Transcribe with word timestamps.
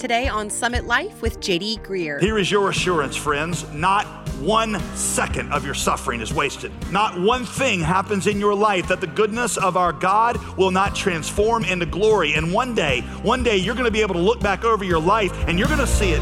Today 0.00 0.28
on 0.28 0.48
Summit 0.48 0.86
Life 0.86 1.20
with 1.20 1.40
JD 1.40 1.82
Greear. 1.82 2.18
Here 2.22 2.38
is 2.38 2.50
your 2.50 2.70
assurance, 2.70 3.14
friends. 3.14 3.70
Not 3.74 4.06
one 4.38 4.80
second 4.96 5.52
of 5.52 5.62
your 5.62 5.74
suffering 5.74 6.22
is 6.22 6.32
wasted. 6.32 6.72
Not 6.90 7.20
one 7.20 7.44
thing 7.44 7.80
happens 7.80 8.26
in 8.26 8.40
your 8.40 8.54
life 8.54 8.88
that 8.88 9.02
the 9.02 9.06
goodness 9.06 9.58
of 9.58 9.76
our 9.76 9.92
God 9.92 10.38
will 10.56 10.70
not 10.70 10.96
transform 10.96 11.66
into 11.66 11.84
glory. 11.84 12.32
And 12.32 12.50
one 12.50 12.74
day, 12.74 13.02
one 13.22 13.42
day, 13.42 13.58
you're 13.58 13.74
going 13.74 13.84
to 13.84 13.90
be 13.90 14.00
able 14.00 14.14
to 14.14 14.22
look 14.22 14.40
back 14.40 14.64
over 14.64 14.82
your 14.84 14.98
life 14.98 15.34
and 15.46 15.58
you're 15.58 15.68
going 15.68 15.80
to 15.80 15.86
see 15.86 16.12
it. 16.12 16.20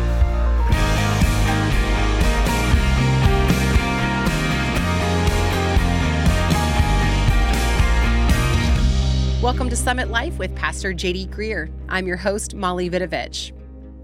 Welcome 9.40 9.70
to 9.70 9.76
Summit 9.76 10.10
Life 10.10 10.36
with 10.36 10.52
Pastor 10.56 10.92
JD 10.92 11.28
Greear. 11.28 11.70
I'm 11.88 12.08
your 12.08 12.16
host, 12.16 12.56
Molly 12.56 12.90
Vidovich. 12.90 13.52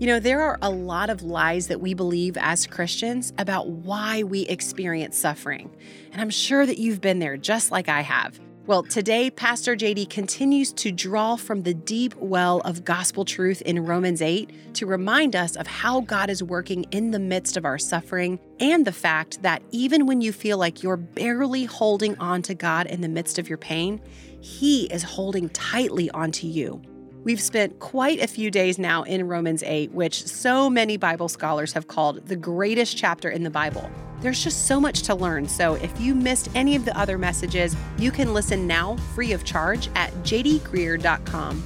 You 0.00 0.08
know, 0.08 0.18
there 0.18 0.42
are 0.42 0.58
a 0.60 0.70
lot 0.70 1.08
of 1.08 1.22
lies 1.22 1.68
that 1.68 1.80
we 1.80 1.94
believe 1.94 2.36
as 2.36 2.66
Christians 2.66 3.32
about 3.38 3.68
why 3.68 4.24
we 4.24 4.40
experience 4.42 5.16
suffering. 5.16 5.70
And 6.10 6.20
I'm 6.20 6.30
sure 6.30 6.66
that 6.66 6.78
you've 6.78 7.00
been 7.00 7.20
there 7.20 7.36
just 7.36 7.70
like 7.70 7.88
I 7.88 8.00
have. 8.00 8.40
Well, 8.66 8.82
today, 8.82 9.30
Pastor 9.30 9.76
JD 9.76 10.10
continues 10.10 10.72
to 10.72 10.90
draw 10.90 11.36
from 11.36 11.62
the 11.62 11.74
deep 11.74 12.16
well 12.16 12.60
of 12.62 12.84
gospel 12.84 13.24
truth 13.24 13.62
in 13.62 13.84
Romans 13.84 14.20
8 14.20 14.74
to 14.74 14.86
remind 14.86 15.36
us 15.36 15.54
of 15.54 15.68
how 15.68 16.00
God 16.00 16.28
is 16.28 16.42
working 16.42 16.86
in 16.90 17.12
the 17.12 17.20
midst 17.20 17.56
of 17.56 17.64
our 17.64 17.78
suffering 17.78 18.40
and 18.58 18.84
the 18.84 18.92
fact 18.92 19.42
that 19.42 19.62
even 19.70 20.06
when 20.06 20.20
you 20.20 20.32
feel 20.32 20.58
like 20.58 20.82
you're 20.82 20.96
barely 20.96 21.66
holding 21.66 22.18
on 22.18 22.42
to 22.42 22.54
God 22.54 22.88
in 22.88 23.00
the 23.00 23.08
midst 23.08 23.38
of 23.38 23.48
your 23.48 23.58
pain, 23.58 24.00
He 24.40 24.86
is 24.86 25.04
holding 25.04 25.50
tightly 25.50 26.10
onto 26.10 26.48
you. 26.48 26.82
We've 27.24 27.40
spent 27.40 27.80
quite 27.80 28.20
a 28.20 28.26
few 28.26 28.50
days 28.50 28.78
now 28.78 29.02
in 29.02 29.26
Romans 29.26 29.62
8, 29.62 29.92
which 29.92 30.26
so 30.26 30.68
many 30.68 30.98
Bible 30.98 31.30
scholars 31.30 31.72
have 31.72 31.88
called 31.88 32.26
the 32.26 32.36
greatest 32.36 32.98
chapter 32.98 33.30
in 33.30 33.42
the 33.42 33.50
Bible. 33.50 33.90
There's 34.20 34.44
just 34.44 34.66
so 34.66 34.78
much 34.78 35.02
to 35.02 35.14
learn, 35.14 35.48
so 35.48 35.74
if 35.76 35.98
you 35.98 36.14
missed 36.14 36.50
any 36.54 36.76
of 36.76 36.84
the 36.84 36.96
other 36.98 37.16
messages, 37.16 37.74
you 37.96 38.10
can 38.10 38.34
listen 38.34 38.66
now 38.66 38.96
free 39.14 39.32
of 39.32 39.42
charge 39.42 39.88
at 39.94 40.12
jdgreear.com. 40.22 41.62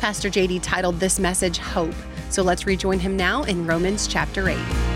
Pastor 0.00 0.30
JD 0.30 0.62
titled 0.62 0.98
this 0.98 1.18
message 1.18 1.58
Hope, 1.58 1.94
so 2.30 2.42
let's 2.42 2.66
rejoin 2.66 2.98
him 2.98 3.14
now 3.14 3.42
in 3.42 3.66
Romans 3.66 4.06
chapter 4.06 4.48
8. 4.48 4.91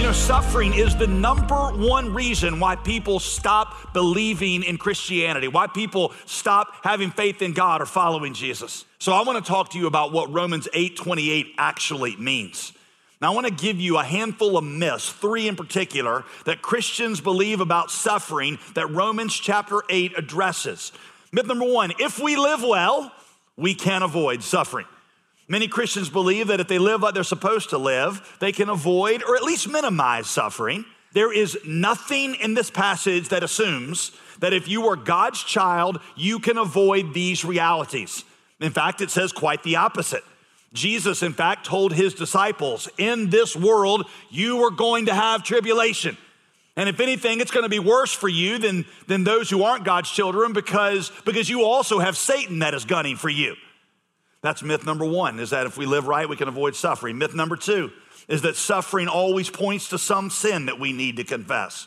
You 0.00 0.06
know, 0.06 0.12
suffering 0.12 0.72
is 0.72 0.96
the 0.96 1.06
number 1.06 1.72
one 1.72 2.14
reason 2.14 2.58
why 2.58 2.74
people 2.74 3.20
stop 3.20 3.92
believing 3.92 4.62
in 4.62 4.78
Christianity, 4.78 5.46
why 5.46 5.66
people 5.66 6.14
stop 6.24 6.72
having 6.82 7.10
faith 7.10 7.42
in 7.42 7.52
God 7.52 7.82
or 7.82 7.86
following 7.86 8.32
Jesus. 8.32 8.86
So 8.98 9.12
I 9.12 9.22
want 9.24 9.44
to 9.44 9.46
talk 9.46 9.72
to 9.72 9.78
you 9.78 9.86
about 9.86 10.10
what 10.10 10.32
Romans 10.32 10.68
8:28 10.72 11.54
actually 11.58 12.16
means. 12.16 12.72
Now 13.20 13.32
I 13.32 13.34
want 13.34 13.46
to 13.48 13.52
give 13.52 13.78
you 13.78 13.98
a 13.98 14.02
handful 14.02 14.56
of 14.56 14.64
myths, 14.64 15.10
three 15.10 15.46
in 15.46 15.54
particular, 15.54 16.24
that 16.46 16.62
Christians 16.62 17.20
believe 17.20 17.60
about 17.60 17.90
suffering 17.90 18.58
that 18.72 18.86
Romans 18.86 19.34
chapter 19.34 19.82
8 19.90 20.16
addresses. 20.16 20.92
Myth 21.30 21.44
number 21.44 21.66
1, 21.66 21.92
if 21.98 22.18
we 22.18 22.36
live 22.36 22.62
well, 22.62 23.12
we 23.58 23.74
can 23.74 24.02
avoid 24.02 24.42
suffering. 24.42 24.86
Many 25.50 25.66
Christians 25.66 26.08
believe 26.08 26.46
that 26.46 26.60
if 26.60 26.68
they 26.68 26.78
live 26.78 27.02
like 27.02 27.12
they're 27.12 27.24
supposed 27.24 27.70
to 27.70 27.78
live, 27.78 28.36
they 28.38 28.52
can 28.52 28.68
avoid 28.68 29.24
or 29.24 29.34
at 29.34 29.42
least 29.42 29.68
minimize 29.68 30.28
suffering. 30.28 30.84
There 31.12 31.32
is 31.32 31.58
nothing 31.66 32.36
in 32.36 32.54
this 32.54 32.70
passage 32.70 33.30
that 33.30 33.42
assumes 33.42 34.12
that 34.38 34.52
if 34.52 34.68
you 34.68 34.86
are 34.86 34.94
God's 34.94 35.42
child, 35.42 35.98
you 36.14 36.38
can 36.38 36.56
avoid 36.56 37.14
these 37.14 37.44
realities. 37.44 38.22
In 38.60 38.70
fact, 38.70 39.00
it 39.00 39.10
says 39.10 39.32
quite 39.32 39.64
the 39.64 39.74
opposite. 39.74 40.22
Jesus, 40.72 41.20
in 41.20 41.32
fact, 41.32 41.66
told 41.66 41.94
his 41.94 42.14
disciples, 42.14 42.88
In 42.96 43.30
this 43.30 43.56
world, 43.56 44.06
you 44.30 44.62
are 44.62 44.70
going 44.70 45.06
to 45.06 45.14
have 45.14 45.42
tribulation. 45.42 46.16
And 46.76 46.88
if 46.88 47.00
anything, 47.00 47.40
it's 47.40 47.50
going 47.50 47.64
to 47.64 47.68
be 47.68 47.80
worse 47.80 48.12
for 48.12 48.28
you 48.28 48.58
than, 48.58 48.86
than 49.08 49.24
those 49.24 49.50
who 49.50 49.64
aren't 49.64 49.84
God's 49.84 50.12
children 50.12 50.52
because, 50.52 51.10
because 51.24 51.50
you 51.50 51.64
also 51.64 51.98
have 51.98 52.16
Satan 52.16 52.60
that 52.60 52.72
is 52.72 52.84
gunning 52.84 53.16
for 53.16 53.28
you. 53.28 53.56
That's 54.42 54.62
myth 54.62 54.86
number 54.86 55.04
one, 55.04 55.38
is 55.38 55.50
that 55.50 55.66
if 55.66 55.76
we 55.76 55.86
live 55.86 56.06
right, 56.06 56.28
we 56.28 56.36
can 56.36 56.48
avoid 56.48 56.74
suffering. 56.74 57.18
Myth 57.18 57.34
number 57.34 57.56
two 57.56 57.92
is 58.28 58.42
that 58.42 58.56
suffering 58.56 59.08
always 59.08 59.50
points 59.50 59.88
to 59.88 59.98
some 59.98 60.30
sin 60.30 60.66
that 60.66 60.78
we 60.78 60.92
need 60.92 61.16
to 61.16 61.24
confess. 61.24 61.86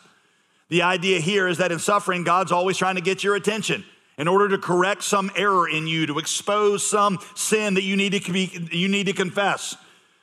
The 0.68 0.82
idea 0.82 1.20
here 1.20 1.48
is 1.48 1.58
that 1.58 1.72
in 1.72 1.78
suffering, 1.78 2.24
God's 2.24 2.52
always 2.52 2.76
trying 2.76 2.94
to 2.96 3.00
get 3.00 3.24
your 3.24 3.34
attention 3.34 3.84
in 4.16 4.28
order 4.28 4.48
to 4.48 4.58
correct 4.58 5.02
some 5.02 5.30
error 5.36 5.68
in 5.68 5.86
you, 5.86 6.06
to 6.06 6.18
expose 6.18 6.86
some 6.86 7.18
sin 7.34 7.74
that 7.74 7.82
you 7.82 7.96
need 7.96 8.12
to, 8.12 8.32
be, 8.32 8.68
you 8.70 8.88
need 8.88 9.06
to 9.06 9.12
confess. 9.12 9.76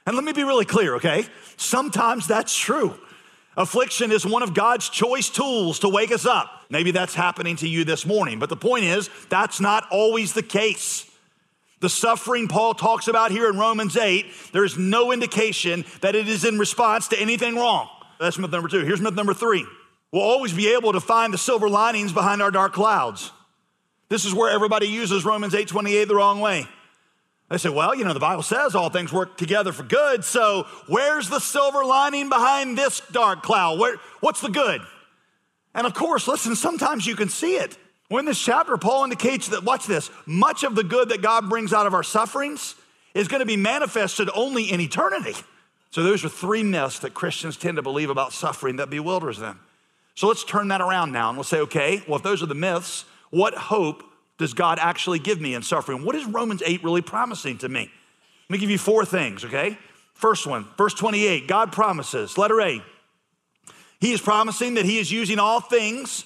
And 0.05 0.15
let 0.15 0.23
me 0.23 0.31
be 0.31 0.43
really 0.43 0.65
clear, 0.65 0.95
okay? 0.95 1.25
Sometimes 1.57 2.27
that's 2.27 2.57
true. 2.57 2.95
Affliction 3.57 4.11
is 4.13 4.25
one 4.25 4.43
of 4.43 4.53
God's 4.53 4.87
choice 4.89 5.29
tools 5.29 5.79
to 5.79 5.89
wake 5.89 6.11
us 6.11 6.25
up. 6.25 6.49
Maybe 6.69 6.91
that's 6.91 7.13
happening 7.13 7.57
to 7.57 7.67
you 7.67 7.83
this 7.83 8.05
morning, 8.05 8.39
but 8.39 8.47
the 8.47 8.55
point 8.55 8.85
is, 8.85 9.09
that's 9.27 9.59
not 9.59 9.85
always 9.91 10.31
the 10.31 10.43
case. 10.43 11.10
The 11.81 11.89
suffering 11.89 12.47
Paul 12.47 12.75
talks 12.75 13.07
about 13.07 13.31
here 13.31 13.49
in 13.49 13.57
Romans 13.57 13.97
8, 13.97 14.25
there's 14.53 14.77
no 14.77 15.11
indication 15.11 15.83
that 16.01 16.15
it 16.15 16.27
is 16.27 16.45
in 16.45 16.59
response 16.59 17.07
to 17.09 17.19
anything 17.19 17.55
wrong. 17.55 17.89
That's 18.19 18.37
myth 18.37 18.51
number 18.51 18.69
two. 18.69 18.85
Here's 18.85 19.01
myth 19.01 19.15
number 19.15 19.33
three. 19.33 19.65
We'll 20.11 20.21
always 20.21 20.53
be 20.53 20.73
able 20.73 20.93
to 20.93 20.99
find 20.99 21.33
the 21.33 21.39
silver 21.39 21.67
linings 21.67 22.13
behind 22.13 22.41
our 22.41 22.51
dark 22.51 22.73
clouds. 22.73 23.31
This 24.09 24.25
is 24.25 24.33
where 24.33 24.51
everybody 24.51 24.87
uses 24.87 25.25
Romans 25.25 25.55
8 25.55 25.67
28 25.67 26.07
the 26.07 26.15
wrong 26.15 26.39
way. 26.39 26.67
They 27.49 27.57
say, 27.57 27.69
well, 27.69 27.95
you 27.95 28.05
know, 28.05 28.13
the 28.13 28.19
Bible 28.19 28.43
says 28.43 28.75
all 28.75 28.89
things 28.89 29.11
work 29.11 29.35
together 29.35 29.73
for 29.73 29.83
good, 29.83 30.23
so 30.23 30.67
where's 30.87 31.29
the 31.29 31.39
silver 31.39 31.83
lining 31.83 32.29
behind 32.29 32.77
this 32.77 33.01
dark 33.11 33.41
cloud? 33.41 33.79
Where, 33.79 33.97
what's 34.19 34.39
the 34.39 34.49
good? 34.49 34.81
And 35.73 35.87
of 35.87 35.93
course, 35.93 36.27
listen, 36.27 36.55
sometimes 36.55 37.07
you 37.07 37.15
can 37.15 37.27
see 37.27 37.55
it. 37.55 37.77
Well, 38.11 38.19
in 38.19 38.25
this 38.25 38.41
chapter, 38.41 38.75
Paul 38.75 39.05
indicates 39.05 39.47
that, 39.47 39.63
watch 39.63 39.88
this, 39.88 40.09
much 40.25 40.63
of 40.63 40.75
the 40.75 40.83
good 40.83 41.07
that 41.09 41.22
God 41.22 41.47
brings 41.47 41.72
out 41.72 41.88
of 41.88 41.94
our 41.94 42.03
sufferings 42.03 42.75
is 43.13 43.29
going 43.29 43.39
to 43.39 43.45
be 43.45 43.55
manifested 43.55 44.29
only 44.35 44.69
in 44.69 44.81
eternity. 44.81 45.33
So, 45.91 46.03
those 46.03 46.25
are 46.25 46.29
three 46.29 46.61
myths 46.61 46.99
that 46.99 47.13
Christians 47.13 47.55
tend 47.55 47.77
to 47.77 47.81
believe 47.81 48.09
about 48.09 48.33
suffering 48.33 48.75
that 48.75 48.89
bewilders 48.89 49.38
them. 49.38 49.61
So, 50.16 50.27
let's 50.27 50.44
turn 50.44 50.67
that 50.67 50.81
around 50.81 51.13
now 51.13 51.29
and 51.29 51.38
we'll 51.38 51.45
say, 51.45 51.61
okay, 51.61 52.03
well, 52.05 52.17
if 52.17 52.23
those 52.23 52.44
are 52.44 52.47
the 52.47 52.53
myths, 52.53 53.05
what 53.29 53.53
hope 53.53 54.03
does 54.38 54.53
God 54.53 54.78
actually 54.78 55.19
give 55.19 55.39
me 55.39 55.53
in 55.53 55.61
suffering? 55.61 56.03
What 56.03 56.16
is 56.16 56.25
Romans 56.25 56.61
8 56.66 56.83
really 56.83 57.01
promising 57.01 57.59
to 57.59 57.69
me? 57.69 57.89
Let 58.49 58.49
me 58.49 58.57
give 58.57 58.69
you 58.69 58.78
four 58.78 59.05
things, 59.05 59.45
okay? 59.45 59.78
First 60.16 60.45
one, 60.45 60.66
verse 60.78 60.93
28, 60.95 61.47
God 61.47 61.72
promises, 61.72 62.38
letter 62.38 62.59
A, 62.59 62.83
He 64.01 64.11
is 64.11 64.19
promising 64.19 64.73
that 64.73 64.83
He 64.83 64.99
is 64.99 65.09
using 65.09 65.39
all 65.39 65.61
things 65.61 66.25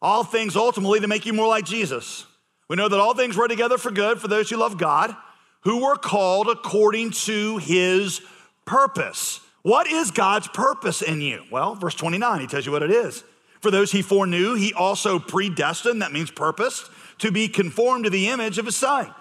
all 0.00 0.24
things 0.24 0.56
ultimately 0.56 1.00
to 1.00 1.08
make 1.08 1.26
you 1.26 1.32
more 1.32 1.48
like 1.48 1.64
Jesus. 1.64 2.26
We 2.68 2.76
know 2.76 2.88
that 2.88 2.98
all 2.98 3.14
things 3.14 3.36
work 3.36 3.48
together 3.48 3.78
for 3.78 3.90
good 3.90 4.20
for 4.20 4.28
those 4.28 4.50
who 4.50 4.56
love 4.56 4.78
God, 4.78 5.14
who 5.62 5.84
were 5.84 5.96
called 5.96 6.48
according 6.48 7.12
to 7.12 7.58
his 7.58 8.20
purpose. 8.64 9.40
What 9.62 9.86
is 9.86 10.10
God's 10.10 10.48
purpose 10.48 11.02
in 11.02 11.20
you? 11.20 11.42
Well, 11.50 11.74
verse 11.74 11.94
29, 11.94 12.40
he 12.40 12.46
tells 12.46 12.66
you 12.66 12.72
what 12.72 12.82
it 12.82 12.90
is. 12.90 13.24
For 13.60 13.70
those 13.70 13.90
he 13.90 14.02
foreknew, 14.02 14.54
he 14.54 14.72
also 14.72 15.18
predestined, 15.18 16.02
that 16.02 16.12
means 16.12 16.30
purposed, 16.30 16.88
to 17.18 17.32
be 17.32 17.48
conformed 17.48 18.04
to 18.04 18.10
the 18.10 18.28
image 18.28 18.58
of 18.58 18.66
his 18.66 18.76
son. 18.76 19.12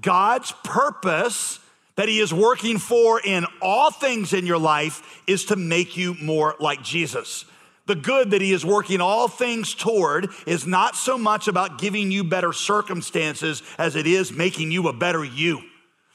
God's 0.00 0.52
purpose 0.64 1.60
that 1.94 2.08
he 2.08 2.18
is 2.18 2.32
working 2.32 2.78
for 2.78 3.20
in 3.20 3.46
all 3.62 3.90
things 3.90 4.32
in 4.32 4.46
your 4.46 4.58
life 4.58 5.22
is 5.26 5.46
to 5.46 5.56
make 5.56 5.96
you 5.96 6.14
more 6.20 6.56
like 6.60 6.82
Jesus. 6.82 7.46
The 7.86 7.94
good 7.94 8.32
that 8.32 8.42
he 8.42 8.52
is 8.52 8.64
working 8.64 9.00
all 9.00 9.28
things 9.28 9.74
toward 9.74 10.30
is 10.46 10.66
not 10.66 10.96
so 10.96 11.16
much 11.16 11.46
about 11.46 11.78
giving 11.78 12.10
you 12.10 12.24
better 12.24 12.52
circumstances 12.52 13.62
as 13.78 13.94
it 13.94 14.06
is 14.06 14.32
making 14.32 14.72
you 14.72 14.88
a 14.88 14.92
better 14.92 15.24
you. 15.24 15.62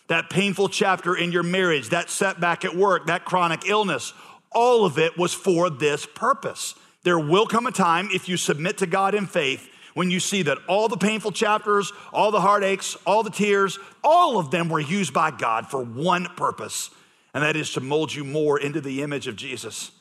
That 0.07 0.29
painful 0.29 0.67
chapter 0.67 1.15
in 1.15 1.31
your 1.31 1.43
marriage, 1.43 1.89
that 1.89 2.09
setback 2.09 2.65
at 2.65 2.75
work, 2.75 3.07
that 3.07 3.23
chronic 3.23 3.67
illness, 3.67 4.13
all 4.51 4.85
of 4.85 4.99
it 4.99 5.17
was 5.17 5.33
for 5.33 5.69
this 5.69 6.05
purpose. 6.05 6.75
There 7.03 7.19
will 7.19 7.47
come 7.47 7.65
a 7.65 7.71
time 7.71 8.09
if 8.11 8.27
you 8.27 8.35
submit 8.35 8.79
to 8.79 8.85
God 8.85 9.15
in 9.15 9.25
faith 9.25 9.69
when 9.93 10.11
you 10.11 10.19
see 10.19 10.41
that 10.43 10.57
all 10.67 10.87
the 10.87 10.97
painful 10.97 11.31
chapters, 11.31 11.91
all 12.11 12.31
the 12.31 12.41
heartaches, 12.41 12.97
all 13.05 13.23
the 13.23 13.29
tears, 13.29 13.79
all 14.03 14.37
of 14.37 14.51
them 14.51 14.69
were 14.69 14.79
used 14.79 15.13
by 15.13 15.31
God 15.31 15.67
for 15.67 15.81
one 15.81 16.25
purpose, 16.37 16.89
and 17.33 17.43
that 17.43 17.55
is 17.55 17.73
to 17.73 17.81
mold 17.81 18.13
you 18.13 18.23
more 18.23 18.59
into 18.59 18.81
the 18.81 19.01
image 19.01 19.27
of 19.27 19.35
Jesus. 19.35 19.91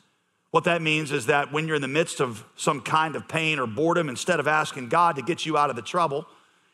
What 0.51 0.65
that 0.65 0.83
means 0.83 1.13
is 1.13 1.27
that 1.27 1.53
when 1.53 1.67
you're 1.67 1.77
in 1.77 1.83
the 1.83 1.89
midst 1.89 2.21
of 2.21 2.45
some 2.57 2.81
kind 2.81 3.15
of 3.15 3.29
pain 3.29 3.59
or 3.59 3.67
boredom, 3.67 4.09
instead 4.09 4.41
of 4.41 4.49
asking 4.49 4.89
God 4.89 5.17
to 5.17 5.23
get 5.23 5.47
you 5.47 5.57
out 5.57 5.71
of 5.71 5.77
the 5.77 5.83
trouble, 5.83 6.27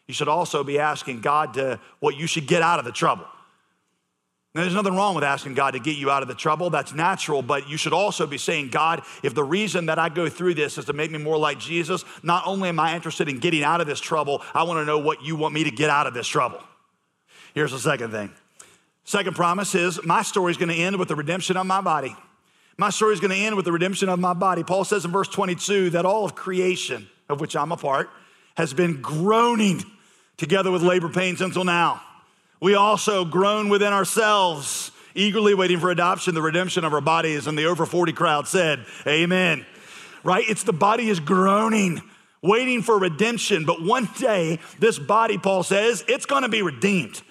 you 0.07 0.15
should 0.15 0.29
also 0.29 0.65
be 0.65 0.79
asking 0.79 1.21
God 1.21 1.55
to 1.55 1.79
what 2.01 2.17
you 2.17 2.27
should 2.27 2.47
get 2.47 2.63
out 2.63 2.79
of 2.79 2.85
the 2.85 2.93
trouble. 2.93 3.27
Now, 4.55 4.63
there's 4.63 4.75
nothing 4.75 4.97
wrong 4.97 5.15
with 5.15 5.25
asking 5.25 5.53
God 5.53 5.73
to 5.73 5.79
get 5.79 5.99
you 5.99 6.11
out 6.11 6.23
of 6.23 6.29
the 6.29 6.35
trouble. 6.35 6.71
That's 6.71 6.95
natural, 6.95 7.43
but 7.43 7.69
you 7.69 7.77
should 7.77 7.93
also 7.93 8.27
be 8.27 8.39
saying, 8.39 8.71
God, 8.71 9.03
if 9.23 9.35
the 9.35 9.45
reason 9.45 9.87
that 9.87 9.99
I 9.99 10.09
go 10.09 10.31
through 10.31 10.55
this 10.55 10.79
is 10.79 10.87
to 10.87 10.95
make 10.95 11.11
me 11.11 11.19
more 11.19 11.37
like 11.37 11.59
Jesus, 11.59 12.07
not 12.23 12.47
only 12.47 12.71
am 12.71 12.81
I 12.81 12.95
interested 12.95 13.29
in 13.29 13.39
getting 13.39 13.63
out 13.63 13.83
of 13.83 13.87
this 13.87 14.01
trouble, 14.01 14.43
I 14.55 14.63
want 14.63 14.81
to 14.81 14.87
know 14.87 14.99
what 14.99 15.23
you 15.23 15.37
want 15.37 15.53
me 15.53 15.65
to 15.65 15.71
get 15.71 15.91
out 15.91 16.07
of 16.07 16.15
this 16.15 16.27
trouble. 16.27 16.61
Here's 17.53 17.73
the 17.73 17.79
second 17.79 18.13
thing 18.13 18.33
Second 19.05 19.37
promise 19.37 19.75
is 19.75 20.03
my 20.05 20.23
story 20.23 20.53
is 20.53 20.57
going 20.57 20.71
to 20.71 20.75
end 20.75 20.97
with 20.97 21.09
the 21.09 21.17
redemption 21.17 21.59
of 21.59 21.67
my 21.67 21.83
body. 21.83 22.17
My 22.79 22.91
story 22.91 23.15
is 23.15 23.21
going 23.21 23.31
to 23.31 23.37
end 23.37 23.57
with 23.57 23.65
the 23.65 23.73
redemption 23.73 24.09
of 24.09 24.19
my 24.19 24.35
body. 24.35 24.63
Paul 24.63 24.85
says 24.85 25.05
in 25.05 25.11
verse 25.11 25.29
22 25.29 25.91
that 25.91 26.05
all 26.05 26.25
of 26.25 26.35
creation, 26.35 27.09
of 27.29 27.41
which 27.41 27.57
I'm 27.57 27.73
a 27.73 27.77
part, 27.77 28.11
has 28.57 28.75
been 28.75 29.01
groaning 29.01 29.83
together 30.37 30.71
with 30.71 30.83
labor 30.83 31.09
pains 31.09 31.41
until 31.41 31.65
now. 31.65 32.03
We 32.61 32.75
also 32.75 33.25
groan 33.25 33.69
within 33.71 33.93
ourselves, 33.93 34.91
eagerly 35.15 35.55
waiting 35.55 35.79
for 35.79 35.91
adoption, 35.91 36.35
the 36.35 36.43
redemption 36.43 36.85
of 36.85 36.93
our 36.93 37.01
bodies. 37.01 37.47
And 37.47 37.57
the 37.57 37.65
over 37.65 37.87
40 37.87 38.13
crowd 38.13 38.47
said, 38.47 38.85
Amen. 39.07 39.65
Right? 40.23 40.45
It's 40.49 40.65
the 40.65 40.73
body 40.73 41.09
is 41.09 41.21
groaning, 41.21 42.03
waiting 42.43 42.83
for 42.83 42.99
redemption. 42.99 43.65
But 43.65 43.83
one 43.83 44.09
day, 44.19 44.59
this 44.79 44.99
body, 44.99 45.39
Paul 45.39 45.63
says, 45.63 46.05
it's 46.09 46.27
going 46.27 46.43
to 46.43 46.49
be 46.49 46.63
redeemed. 46.63 47.23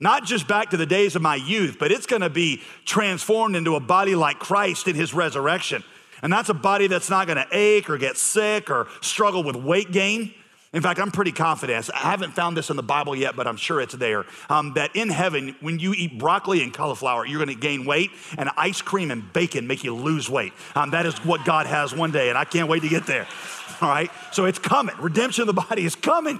Not 0.00 0.24
just 0.24 0.46
back 0.46 0.70
to 0.70 0.76
the 0.76 0.86
days 0.86 1.16
of 1.16 1.22
my 1.22 1.36
youth, 1.36 1.76
but 1.78 1.90
it's 1.90 2.06
gonna 2.06 2.30
be 2.30 2.62
transformed 2.84 3.56
into 3.56 3.74
a 3.74 3.80
body 3.80 4.14
like 4.14 4.38
Christ 4.38 4.86
in 4.88 4.94
his 4.94 5.12
resurrection. 5.12 5.82
And 6.22 6.32
that's 6.32 6.48
a 6.48 6.54
body 6.54 6.86
that's 6.86 7.10
not 7.10 7.26
gonna 7.26 7.46
ache 7.52 7.90
or 7.90 7.98
get 7.98 8.16
sick 8.16 8.70
or 8.70 8.86
struggle 9.00 9.42
with 9.42 9.56
weight 9.56 9.90
gain. 9.90 10.34
In 10.74 10.82
fact, 10.82 11.00
I'm 11.00 11.10
pretty 11.10 11.32
confident. 11.32 11.88
I 11.94 11.98
haven't 11.98 12.32
found 12.32 12.54
this 12.54 12.68
in 12.68 12.76
the 12.76 12.82
Bible 12.82 13.16
yet, 13.16 13.34
but 13.34 13.46
I'm 13.46 13.56
sure 13.56 13.80
it's 13.80 13.94
there. 13.94 14.26
Um, 14.50 14.74
that 14.74 14.94
in 14.94 15.08
heaven, 15.08 15.56
when 15.60 15.78
you 15.78 15.94
eat 15.94 16.18
broccoli 16.18 16.62
and 16.62 16.74
cauliflower, 16.74 17.24
you're 17.24 17.42
going 17.42 17.56
to 17.56 17.60
gain 17.60 17.86
weight, 17.86 18.10
and 18.36 18.50
ice 18.54 18.82
cream 18.82 19.10
and 19.10 19.32
bacon 19.32 19.66
make 19.66 19.82
you 19.82 19.94
lose 19.94 20.28
weight. 20.28 20.52
Um, 20.74 20.90
that 20.90 21.06
is 21.06 21.16
what 21.24 21.46
God 21.46 21.66
has 21.66 21.94
one 21.94 22.10
day, 22.10 22.28
and 22.28 22.36
I 22.36 22.44
can't 22.44 22.68
wait 22.68 22.82
to 22.82 22.88
get 22.88 23.06
there. 23.06 23.26
All 23.80 23.88
right? 23.88 24.10
So 24.32 24.44
it's 24.44 24.58
coming. 24.58 24.94
Redemption 24.98 25.48
of 25.48 25.54
the 25.54 25.62
body 25.62 25.86
is 25.86 25.94
coming. 25.94 26.38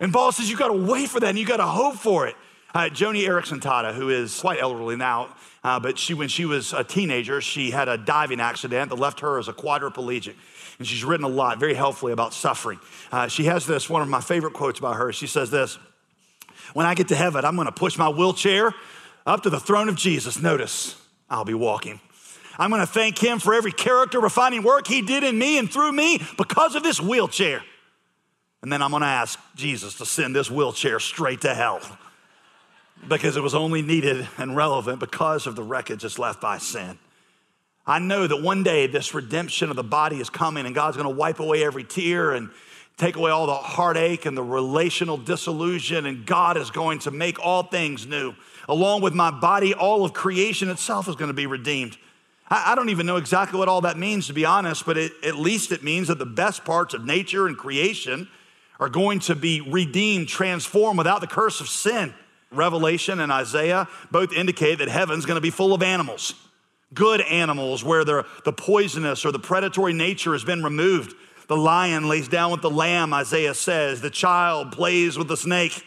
And 0.00 0.12
Paul 0.12 0.32
says 0.32 0.50
you 0.50 0.56
got 0.56 0.68
to 0.68 0.90
wait 0.90 1.08
for 1.08 1.20
that, 1.20 1.28
and 1.28 1.38
you 1.38 1.46
got 1.46 1.58
to 1.58 1.66
hope 1.66 1.94
for 1.94 2.26
it. 2.26 2.34
Uh, 2.74 2.88
Joni 2.88 3.24
Eareckson 3.24 3.60
Tada, 3.60 3.94
who 3.94 4.10
is 4.10 4.40
quite 4.40 4.60
elderly 4.60 4.96
now, 4.96 5.32
uh, 5.62 5.78
but 5.78 5.96
she, 5.96 6.12
when 6.12 6.26
she 6.26 6.44
was 6.44 6.72
a 6.72 6.82
teenager, 6.82 7.40
she 7.40 7.70
had 7.70 7.88
a 7.88 7.96
diving 7.96 8.40
accident 8.40 8.90
that 8.90 8.96
left 8.96 9.20
her 9.20 9.38
as 9.38 9.46
a 9.46 9.52
quadriplegic. 9.52 10.34
And 10.78 10.88
she's 10.88 11.04
written 11.04 11.24
a 11.24 11.28
lot, 11.28 11.60
very 11.60 11.74
helpfully, 11.74 12.12
about 12.12 12.34
suffering. 12.34 12.80
Uh, 13.12 13.28
she 13.28 13.44
has 13.44 13.64
this, 13.64 13.88
one 13.88 14.02
of 14.02 14.08
my 14.08 14.20
favorite 14.20 14.54
quotes 14.54 14.80
about 14.80 14.96
her. 14.96 15.12
She 15.12 15.28
says 15.28 15.52
this 15.52 15.78
When 16.72 16.84
I 16.84 16.96
get 16.96 17.06
to 17.08 17.14
heaven, 17.14 17.44
I'm 17.44 17.54
going 17.54 17.66
to 17.66 17.72
push 17.72 17.96
my 17.96 18.08
wheelchair 18.08 18.74
up 19.24 19.44
to 19.44 19.50
the 19.50 19.60
throne 19.60 19.88
of 19.88 19.94
Jesus. 19.94 20.42
Notice, 20.42 21.00
I'll 21.30 21.44
be 21.44 21.54
walking. 21.54 22.00
I'm 22.58 22.70
going 22.70 22.82
to 22.82 22.92
thank 22.92 23.18
him 23.18 23.38
for 23.38 23.54
every 23.54 23.72
character 23.72 24.18
refining 24.18 24.64
work 24.64 24.88
he 24.88 25.00
did 25.00 25.22
in 25.22 25.38
me 25.38 25.58
and 25.58 25.72
through 25.72 25.92
me 25.92 26.20
because 26.36 26.74
of 26.74 26.82
this 26.82 27.00
wheelchair. 27.00 27.62
And 28.62 28.72
then 28.72 28.82
I'm 28.82 28.90
going 28.90 29.02
to 29.02 29.06
ask 29.06 29.38
Jesus 29.54 29.94
to 29.98 30.06
send 30.06 30.34
this 30.34 30.50
wheelchair 30.50 30.98
straight 30.98 31.42
to 31.42 31.54
hell 31.54 31.80
because 33.08 33.36
it 33.36 33.42
was 33.42 33.54
only 33.54 33.82
needed 33.82 34.28
and 34.38 34.56
relevant 34.56 35.00
because 35.00 35.46
of 35.46 35.56
the 35.56 35.62
wreckage 35.62 36.02
that's 36.02 36.18
left 36.18 36.40
by 36.40 36.58
sin. 36.58 36.98
I 37.86 37.98
know 37.98 38.26
that 38.26 38.42
one 38.42 38.62
day 38.62 38.86
this 38.86 39.12
redemption 39.12 39.70
of 39.70 39.76
the 39.76 39.84
body 39.84 40.20
is 40.20 40.30
coming 40.30 40.64
and 40.66 40.74
God's 40.74 40.96
going 40.96 41.08
to 41.08 41.14
wipe 41.14 41.38
away 41.38 41.64
every 41.64 41.84
tear 41.84 42.32
and 42.32 42.50
take 42.96 43.16
away 43.16 43.30
all 43.30 43.46
the 43.46 43.54
heartache 43.54 44.24
and 44.24 44.36
the 44.36 44.42
relational 44.42 45.16
disillusion, 45.16 46.06
and 46.06 46.24
God 46.24 46.56
is 46.56 46.70
going 46.70 47.00
to 47.00 47.10
make 47.10 47.44
all 47.44 47.64
things 47.64 48.06
new. 48.06 48.34
Along 48.68 49.02
with 49.02 49.14
my 49.14 49.30
body, 49.30 49.74
all 49.74 50.04
of 50.04 50.12
creation 50.12 50.70
itself 50.70 51.08
is 51.08 51.16
going 51.16 51.28
to 51.28 51.34
be 51.34 51.46
redeemed. 51.46 51.98
I, 52.48 52.74
don't 52.74 52.90
even 52.90 53.06
know 53.06 53.16
exactly 53.16 53.58
what 53.58 53.68
all 53.68 53.80
that 53.82 53.98
means, 53.98 54.26
to 54.28 54.32
be 54.32 54.44
honest, 54.44 54.86
but 54.86 54.96
it, 54.96 55.12
at 55.24 55.36
least 55.36 55.72
it 55.72 55.82
means 55.82 56.08
that 56.08 56.18
the 56.18 56.26
best 56.26 56.64
parts 56.64 56.94
of 56.94 57.04
nature 57.04 57.46
and 57.46 57.56
creation 57.56 58.28
are 58.78 58.88
going 58.88 59.18
to 59.20 59.34
be 59.34 59.60
redeemed, 59.60 60.28
transformed 60.28 60.98
without 60.98 61.20
the 61.20 61.26
curse 61.26 61.60
of 61.60 61.68
sin. 61.68 62.14
Revelation 62.56 63.20
and 63.20 63.30
Isaiah 63.30 63.88
both 64.10 64.32
indicate 64.32 64.78
that 64.78 64.88
heaven's 64.88 65.26
going 65.26 65.36
to 65.36 65.40
be 65.40 65.50
full 65.50 65.74
of 65.74 65.82
animals, 65.82 66.34
good 66.92 67.20
animals 67.20 67.84
where 67.84 68.04
the, 68.04 68.26
the 68.44 68.52
poisonous 68.52 69.24
or 69.24 69.32
the 69.32 69.38
predatory 69.38 69.92
nature 69.92 70.32
has 70.32 70.44
been 70.44 70.62
removed. 70.62 71.14
The 71.48 71.56
lion 71.56 72.08
lays 72.08 72.28
down 72.28 72.50
with 72.50 72.62
the 72.62 72.70
lamb, 72.70 73.12
Isaiah 73.12 73.54
says. 73.54 74.00
The 74.00 74.10
child 74.10 74.72
plays 74.72 75.18
with 75.18 75.28
the 75.28 75.36
snake. 75.36 75.84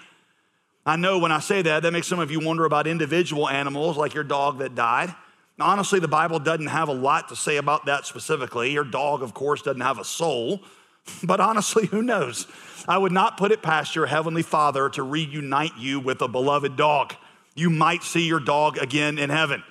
I 0.86 0.96
know 0.96 1.18
when 1.20 1.32
I 1.32 1.40
say 1.40 1.62
that, 1.64 1.84
that 1.84 1.92
makes 1.92 2.08
some 2.08 2.20
of 2.20 2.32
you 2.32 2.40
wonder 2.40 2.64
about 2.64 2.88
individual 2.88 3.50
animals 3.50 3.98
like 3.98 4.14
your 4.14 4.24
dog 4.24 4.60
that 4.60 4.76
died. 4.76 5.14
Honestly, 5.60 6.00
the 6.00 6.08
Bible 6.08 6.40
doesn't 6.40 6.68
have 6.68 6.88
a 6.88 6.94
lot 6.94 7.30
to 7.30 7.36
say 7.36 7.58
about 7.58 7.88
that 7.88 8.06
specifically. 8.06 8.72
Your 8.72 8.84
dog, 8.84 9.24
of 9.24 9.34
course, 9.34 9.62
doesn't 9.64 9.82
have 9.82 10.00
a 10.00 10.06
soul. 10.06 10.62
But 11.24 11.40
honestly, 11.40 11.88
who 11.88 12.02
knows? 12.02 12.48
I 12.88 12.98
would 12.98 13.12
not 13.12 13.38
put 13.38 13.52
it 13.52 13.62
past 13.62 13.96
your 13.96 14.06
heavenly 14.06 14.44
father 14.44 14.90
to 14.90 15.04
reunite 15.04 15.78
you 15.78 16.00
with 16.00 16.22
a 16.22 16.28
beloved 16.28 16.76
dog. 16.78 17.14
You 17.56 17.70
might 17.70 18.04
see 18.04 18.26
your 18.28 18.40
dog 18.40 18.78
again 18.78 19.18
in 19.18 19.30
heaven. 19.30 19.64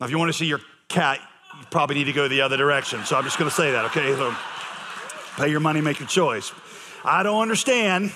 Now, 0.00 0.06
if 0.06 0.10
you 0.10 0.18
want 0.18 0.30
to 0.30 0.36
see 0.36 0.46
your 0.46 0.60
cat, 0.88 1.20
you 1.58 1.66
probably 1.70 1.96
need 1.96 2.04
to 2.04 2.12
go 2.12 2.26
the 2.28 2.40
other 2.40 2.56
direction. 2.56 3.04
So 3.04 3.16
I'm 3.16 3.24
just 3.24 3.38
going 3.38 3.50
to 3.50 3.54
say 3.54 3.72
that, 3.72 3.84
okay? 3.86 4.14
So 4.14 4.34
pay 5.36 5.50
your 5.50 5.60
money, 5.60 5.80
make 5.80 6.00
your 6.00 6.08
choice. 6.08 6.52
I 7.04 7.22
don't 7.22 7.42
understand. 7.42 8.12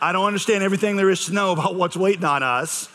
I 0.00 0.12
don't 0.12 0.26
understand 0.26 0.62
everything 0.62 0.96
there 0.96 1.10
is 1.10 1.26
to 1.26 1.32
know 1.32 1.52
about 1.52 1.74
what's 1.74 1.96
waiting 1.96 2.24
on 2.24 2.42
us. 2.42 2.88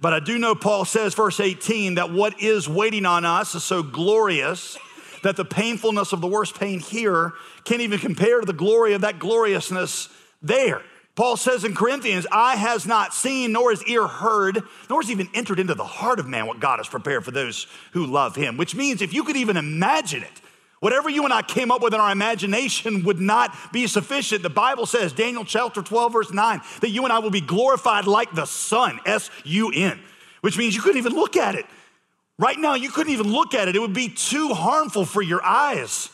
But 0.00 0.12
I 0.12 0.20
do 0.20 0.36
know 0.36 0.54
Paul 0.54 0.84
says, 0.84 1.14
verse 1.14 1.40
18, 1.40 1.94
that 1.94 2.12
what 2.12 2.40
is 2.42 2.68
waiting 2.68 3.06
on 3.06 3.24
us 3.24 3.54
is 3.54 3.64
so 3.64 3.82
glorious 3.82 4.76
that 5.22 5.36
the 5.36 5.44
painfulness 5.44 6.12
of 6.12 6.20
the 6.20 6.26
worst 6.26 6.58
pain 6.58 6.80
here 6.80 7.32
can't 7.64 7.80
even 7.80 7.98
compare 7.98 8.40
to 8.40 8.46
the 8.46 8.52
glory 8.52 8.94
of 8.94 9.02
that 9.02 9.18
gloriousness 9.18 10.08
there. 10.42 10.82
Paul 11.14 11.36
says 11.36 11.64
in 11.64 11.74
Corinthians, 11.74 12.26
eye 12.32 12.56
has 12.56 12.86
not 12.86 13.12
seen, 13.12 13.52
nor 13.52 13.70
has 13.70 13.84
ear 13.84 14.06
heard, 14.06 14.62
nor 14.88 15.02
has 15.02 15.10
even 15.10 15.28
entered 15.34 15.60
into 15.60 15.74
the 15.74 15.84
heart 15.84 16.18
of 16.18 16.26
man 16.26 16.46
what 16.46 16.58
God 16.58 16.78
has 16.78 16.88
prepared 16.88 17.24
for 17.24 17.30
those 17.30 17.66
who 17.92 18.06
love 18.06 18.34
him. 18.34 18.56
Which 18.56 18.74
means 18.74 19.02
if 19.02 19.12
you 19.12 19.22
could 19.22 19.36
even 19.36 19.58
imagine 19.58 20.22
it, 20.22 20.40
whatever 20.80 21.10
you 21.10 21.24
and 21.24 21.32
I 21.32 21.42
came 21.42 21.70
up 21.70 21.82
with 21.82 21.92
in 21.92 22.00
our 22.00 22.10
imagination 22.10 23.04
would 23.04 23.20
not 23.20 23.54
be 23.72 23.86
sufficient. 23.86 24.42
The 24.42 24.48
Bible 24.48 24.86
says, 24.86 25.12
Daniel 25.12 25.44
chapter 25.44 25.82
12, 25.82 26.12
verse 26.12 26.32
9, 26.32 26.60
that 26.80 26.88
you 26.88 27.04
and 27.04 27.12
I 27.12 27.18
will 27.18 27.30
be 27.30 27.42
glorified 27.42 28.06
like 28.06 28.32
the 28.32 28.46
sun, 28.46 28.98
S 29.04 29.30
U 29.44 29.70
N, 29.70 30.00
which 30.40 30.56
means 30.56 30.74
you 30.74 30.80
couldn't 30.80 30.98
even 30.98 31.12
look 31.12 31.36
at 31.36 31.54
it. 31.54 31.66
Right 32.38 32.58
now, 32.58 32.74
you 32.74 32.90
couldn't 32.90 33.12
even 33.12 33.30
look 33.30 33.54
at 33.54 33.68
it, 33.68 33.76
it 33.76 33.80
would 33.80 33.92
be 33.92 34.08
too 34.08 34.48
harmful 34.48 35.04
for 35.04 35.22
your 35.22 35.44
eyes. 35.44 36.08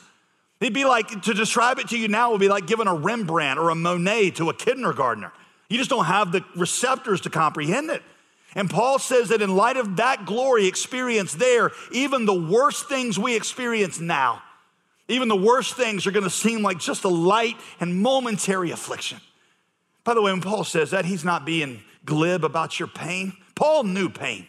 It'd 0.60 0.74
be 0.74 0.84
like, 0.84 1.22
to 1.22 1.34
describe 1.34 1.78
it 1.78 1.88
to 1.88 1.98
you 1.98 2.08
now, 2.08 2.32
would 2.32 2.40
be 2.40 2.48
like 2.48 2.66
giving 2.66 2.88
a 2.88 2.94
Rembrandt 2.94 3.58
or 3.58 3.70
a 3.70 3.74
Monet 3.74 4.30
to 4.32 4.50
a 4.50 4.54
kindergartner. 4.54 5.32
You 5.68 5.78
just 5.78 5.90
don't 5.90 6.06
have 6.06 6.32
the 6.32 6.44
receptors 6.56 7.20
to 7.22 7.30
comprehend 7.30 7.90
it. 7.90 8.02
And 8.54 8.68
Paul 8.68 8.98
says 8.98 9.28
that 9.28 9.42
in 9.42 9.54
light 9.54 9.76
of 9.76 9.96
that 9.96 10.24
glory 10.24 10.66
experience 10.66 11.34
there, 11.34 11.70
even 11.92 12.24
the 12.24 12.34
worst 12.34 12.88
things 12.88 13.18
we 13.18 13.36
experience 13.36 14.00
now, 14.00 14.42
even 15.06 15.28
the 15.28 15.36
worst 15.36 15.74
things 15.74 16.06
are 16.06 16.10
gonna 16.10 16.30
seem 16.30 16.62
like 16.62 16.78
just 16.78 17.04
a 17.04 17.08
light 17.08 17.56
and 17.78 18.02
momentary 18.02 18.70
affliction. 18.70 19.20
By 20.04 20.14
the 20.14 20.22
way, 20.22 20.32
when 20.32 20.40
Paul 20.40 20.64
says 20.64 20.90
that, 20.90 21.04
he's 21.04 21.24
not 21.24 21.44
being 21.44 21.82
glib 22.04 22.44
about 22.44 22.78
your 22.78 22.88
pain. 22.88 23.34
Paul 23.54 23.84
knew 23.84 24.08
pain. 24.08 24.46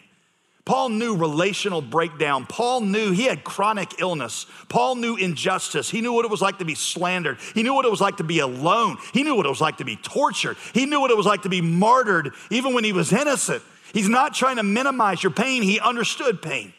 Paul 0.64 0.90
knew 0.90 1.16
relational 1.16 1.80
breakdown. 1.80 2.46
Paul 2.46 2.82
knew 2.82 3.12
he 3.12 3.24
had 3.24 3.44
chronic 3.44 4.00
illness. 4.00 4.46
Paul 4.68 4.94
knew 4.96 5.16
injustice. 5.16 5.90
He 5.90 6.00
knew 6.00 6.12
what 6.12 6.24
it 6.24 6.30
was 6.30 6.42
like 6.42 6.58
to 6.58 6.64
be 6.64 6.74
slandered. 6.74 7.38
He 7.54 7.62
knew 7.62 7.74
what 7.74 7.86
it 7.86 7.90
was 7.90 8.00
like 8.00 8.18
to 8.18 8.24
be 8.24 8.40
alone. 8.40 8.98
He 9.12 9.22
knew 9.22 9.34
what 9.34 9.46
it 9.46 9.48
was 9.50 9.60
like 9.60 9.78
to 9.78 9.84
be 9.84 9.96
tortured. 9.96 10.56
He 10.74 10.86
knew 10.86 11.00
what 11.00 11.10
it 11.10 11.16
was 11.16 11.26
like 11.26 11.42
to 11.42 11.48
be 11.48 11.60
martyred, 11.60 12.32
even 12.50 12.74
when 12.74 12.84
he 12.84 12.92
was 12.92 13.12
innocent. 13.12 13.62
He's 13.92 14.08
not 14.08 14.34
trying 14.34 14.56
to 14.56 14.62
minimize 14.62 15.22
your 15.22 15.32
pain, 15.32 15.62
he 15.62 15.80
understood 15.80 16.42
pain. 16.42 16.72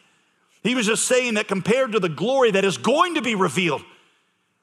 He 0.62 0.74
was 0.74 0.86
just 0.86 1.06
saying 1.06 1.34
that 1.34 1.48
compared 1.48 1.92
to 1.92 2.00
the 2.00 2.08
glory 2.08 2.52
that 2.52 2.64
is 2.64 2.78
going 2.78 3.16
to 3.16 3.22
be 3.22 3.34
revealed, 3.34 3.82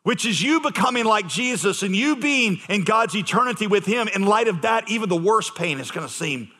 which 0.03 0.25
is 0.25 0.41
you 0.41 0.61
becoming 0.61 1.03
like 1.03 1.27
Jesus 1.27 1.83
and 1.83 1.93
you 1.95 2.15
being 2.15 2.61
in 2.69 2.83
God's 2.83 3.15
eternity 3.15 3.67
with 3.67 3.85
Him, 3.85 4.07
in 4.07 4.25
light 4.25 4.47
of 4.47 4.61
that, 4.61 4.89
even 4.89 5.09
the 5.09 5.17
worst 5.17 5.55
pain 5.55 5.79
is 5.79 5.91
going 5.91 6.07
to 6.07 6.11
seem 6.11 6.51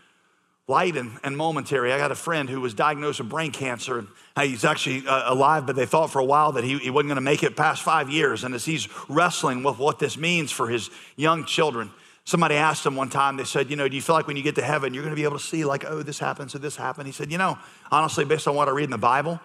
light 0.70 0.96
and, 0.96 1.18
and 1.24 1.36
momentary. 1.36 1.92
I 1.92 1.98
got 1.98 2.12
a 2.12 2.16
friend 2.16 2.48
who 2.48 2.62
was 2.62 2.76
diagnosed 2.76 3.20
with 3.20 3.28
brain 3.28 3.52
cancer. 3.52 4.06
He's 4.40 4.64
actually 4.64 5.06
uh, 5.08 5.34
alive, 5.34 5.66
but 5.66 5.76
they 5.76 5.88
thought 5.88 6.12
for 6.12 6.20
a 6.20 6.24
while 6.24 6.52
that 6.54 6.64
he, 6.64 6.78
he 6.78 6.92
wasn't 6.92 7.10
going 7.10 7.16
to 7.16 7.22
make 7.22 7.42
it 7.42 7.58
past 7.58 7.82
five 7.82 8.10
years. 8.10 8.44
And 8.44 8.54
as 8.54 8.66
he's 8.66 8.88
wrestling 9.10 9.64
with 9.64 9.80
what 9.80 9.98
this 9.98 10.16
means 10.16 10.52
for 10.52 10.70
his 10.70 10.92
young 11.16 11.44
children, 11.44 11.90
somebody 12.24 12.54
asked 12.54 12.86
him 12.86 12.96
one 12.96 13.10
time, 13.10 13.36
they 13.36 13.46
said, 13.46 13.72
You 13.72 13.78
know, 13.78 13.88
do 13.88 13.96
you 13.96 14.02
feel 14.02 14.16
like 14.16 14.28
when 14.28 14.38
you 14.38 14.44
get 14.44 14.56
to 14.56 14.62
heaven, 14.62 14.94
you're 14.94 15.04
going 15.04 15.16
to 15.16 15.20
be 15.20 15.24
able 15.24 15.40
to 15.40 15.44
see, 15.44 15.66
like, 15.66 15.86
oh, 15.86 16.04
this 16.04 16.20
happened, 16.20 16.52
so 16.52 16.60
this 16.60 16.76
happened? 16.76 17.08
He 17.08 17.14
said, 17.14 17.32
You 17.32 17.40
know, 17.40 17.58
honestly, 17.92 18.24
based 18.24 18.48
on 18.48 18.54
what 18.54 18.68
I 18.68 18.72
read 18.72 18.86
in 18.86 18.92
the 18.92 18.98
Bible, 19.00 19.42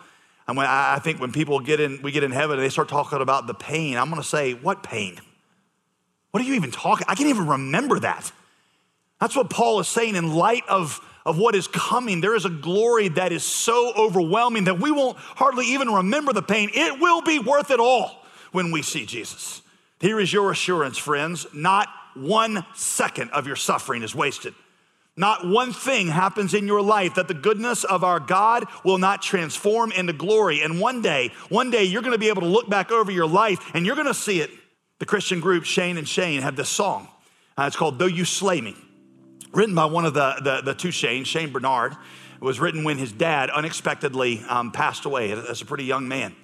I 0.47 0.99
think 1.03 1.21
when 1.21 1.33
people 1.33 1.59
get 1.59 1.81
in, 1.81 2.03
we 2.03 2.13
get 2.13 2.23
in 2.23 2.33
heaven 2.33 2.59
and 2.59 2.65
they 2.65 2.69
start 2.69 2.91
talking 2.91 3.23
about 3.23 3.47
the 3.47 3.55
pain, 3.55 3.97
I'm 3.97 4.11
going 4.11 4.21
to 4.21 4.29
say, 4.29 4.53
What 4.53 4.83
pain? 4.83 5.19
What 6.33 6.43
are 6.43 6.47
you 6.47 6.55
even 6.55 6.71
talking? 6.71 7.07
I 7.09 7.15
can't 7.15 7.31
even 7.31 7.47
remember 7.47 7.99
that. 8.01 8.31
That's 9.21 9.35
what 9.35 9.49
Paul 9.49 9.81
is 9.81 9.89
saying 9.89 10.17
in 10.17 10.35
light 10.35 10.65
of 10.69 11.01
of 11.27 11.39
what 11.39 11.55
is 11.55 11.69
coming. 11.69 12.21
There 12.21 12.35
is 12.35 12.45
a 12.45 12.51
glory 12.51 13.09
that 13.09 13.33
is 13.33 13.45
so 13.45 13.93
overwhelming 13.97 14.65
that 14.65 14.79
we 14.79 14.91
won't 14.91 15.17
hardly 15.19 15.67
even 15.69 15.89
remember 15.89 16.33
the 16.33 16.43
pain. 16.43 16.71
It 16.73 17.01
will 17.01 17.23
be 17.23 17.39
worth 17.39 17.71
it 17.71 17.81
all 17.81 18.25
when 18.53 18.71
we 18.71 18.83
see 18.83 19.07
Jesus. 19.07 19.63
Here 20.01 20.21
is 20.21 20.33
your 20.33 20.51
assurance, 20.51 20.99
friends 20.99 21.47
not 21.55 21.89
one 22.15 22.65
second 22.75 23.31
of 23.31 23.47
your 23.47 23.57
suffering 23.57 24.03
is 24.03 24.15
wasted. 24.15 24.55
Not 25.17 25.47
one 25.47 25.73
thing 25.73 26.09
happens 26.09 26.55
in 26.55 26.67
your 26.67 26.83
life 26.83 27.15
that 27.15 27.29
the 27.29 27.35
goodness 27.35 27.85
of 27.85 28.03
our 28.03 28.19
God 28.19 28.65
will 28.83 28.99
not 28.99 29.23
transform 29.23 29.93
into 29.93 30.13
glory. 30.13 30.61
And 30.61 30.81
one 30.81 31.03
day, 31.03 31.31
one 31.49 31.71
day, 31.71 31.85
you're 31.85 32.03
to 32.13 32.19
be 32.19 32.29
able 32.29 32.43
to 32.43 32.49
look 32.49 32.69
back 32.69 32.91
over 32.91 33.13
your 33.13 33.27
life 33.27 33.71
and 33.75 33.87
you're 33.87 33.95
to 33.95 34.15
see 34.15 34.41
it. 34.41 34.51
The 34.99 35.07
Christian 35.07 35.41
group 35.41 35.65
Shane 35.65 35.99
and 35.99 36.09
Shane 36.09 36.43
have 36.43 36.57
this 36.57 36.69
song. 36.69 37.09
Uh, 37.57 37.65
it's 37.67 37.77
called 37.77 37.99
Though 37.99 38.07
You 38.07 38.25
Slay 38.25 38.61
Me, 38.61 38.77
written 39.55 39.75
by 39.75 39.85
one 39.85 40.05
of 40.05 40.15
the, 40.15 40.35
the, 40.43 40.61
the 40.63 40.75
two 40.75 40.89
Shanes, 40.89 41.27
Shane 41.27 41.53
Barnard. 41.53 41.93
It 41.93 42.43
was 42.45 42.61
written 42.61 42.85
when 42.85 42.99
his 42.99 43.13
dad 43.13 43.51
unexpectedly 43.51 44.45
um, 44.49 44.73
passed 44.73 45.05
away 45.05 45.33
as 45.33 45.63
a 45.63 45.65
pretty 45.65 45.85
young 45.85 46.09
man. 46.09 46.35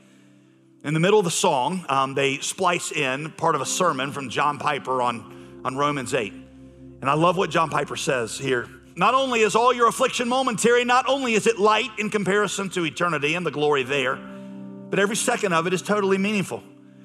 In 0.83 0.95
the 0.95 1.01
middle 1.01 1.19
of 1.19 1.25
the 1.25 1.31
song, 1.31 1.85
um, 1.89 2.15
they 2.15 2.39
splice 2.39 2.91
in 2.91 3.33
part 3.33 3.55
of 3.55 3.61
a 3.61 3.67
sermon 3.67 4.13
from 4.13 4.31
John 4.31 4.59
Piper 4.59 5.03
on, 5.03 5.61
on 5.65 5.77
Romans 5.77 6.15
8. 6.15 6.33
And 6.33 7.11
I 7.11 7.15
love 7.15 7.37
what 7.37 7.51
John 7.51 7.69
Piper 7.69 7.97
says 7.97 8.39
here. 8.39 8.67
Not 8.97 9.15
only 9.15 9.41
is 9.41 9.55
all 9.55 9.75
your 9.75 9.89
affliction 9.89 10.29
momentary, 10.29 10.85
not 10.85 11.07
only 11.09 11.35
is 11.35 11.47
it 11.47 11.59
light 11.59 11.91
in 11.99 12.11
comparison 12.11 12.71
to 12.71 12.85
eternity 12.85 13.35
and 13.35 13.45
the 13.45 13.51
glory 13.51 13.83
there, 13.83 14.17
but 14.17 14.99
every 14.99 15.17
second 15.17 15.53
of 15.53 15.67
it 15.67 15.73
is 15.73 15.83
totally 15.83 16.19
meaningful. 16.19 16.63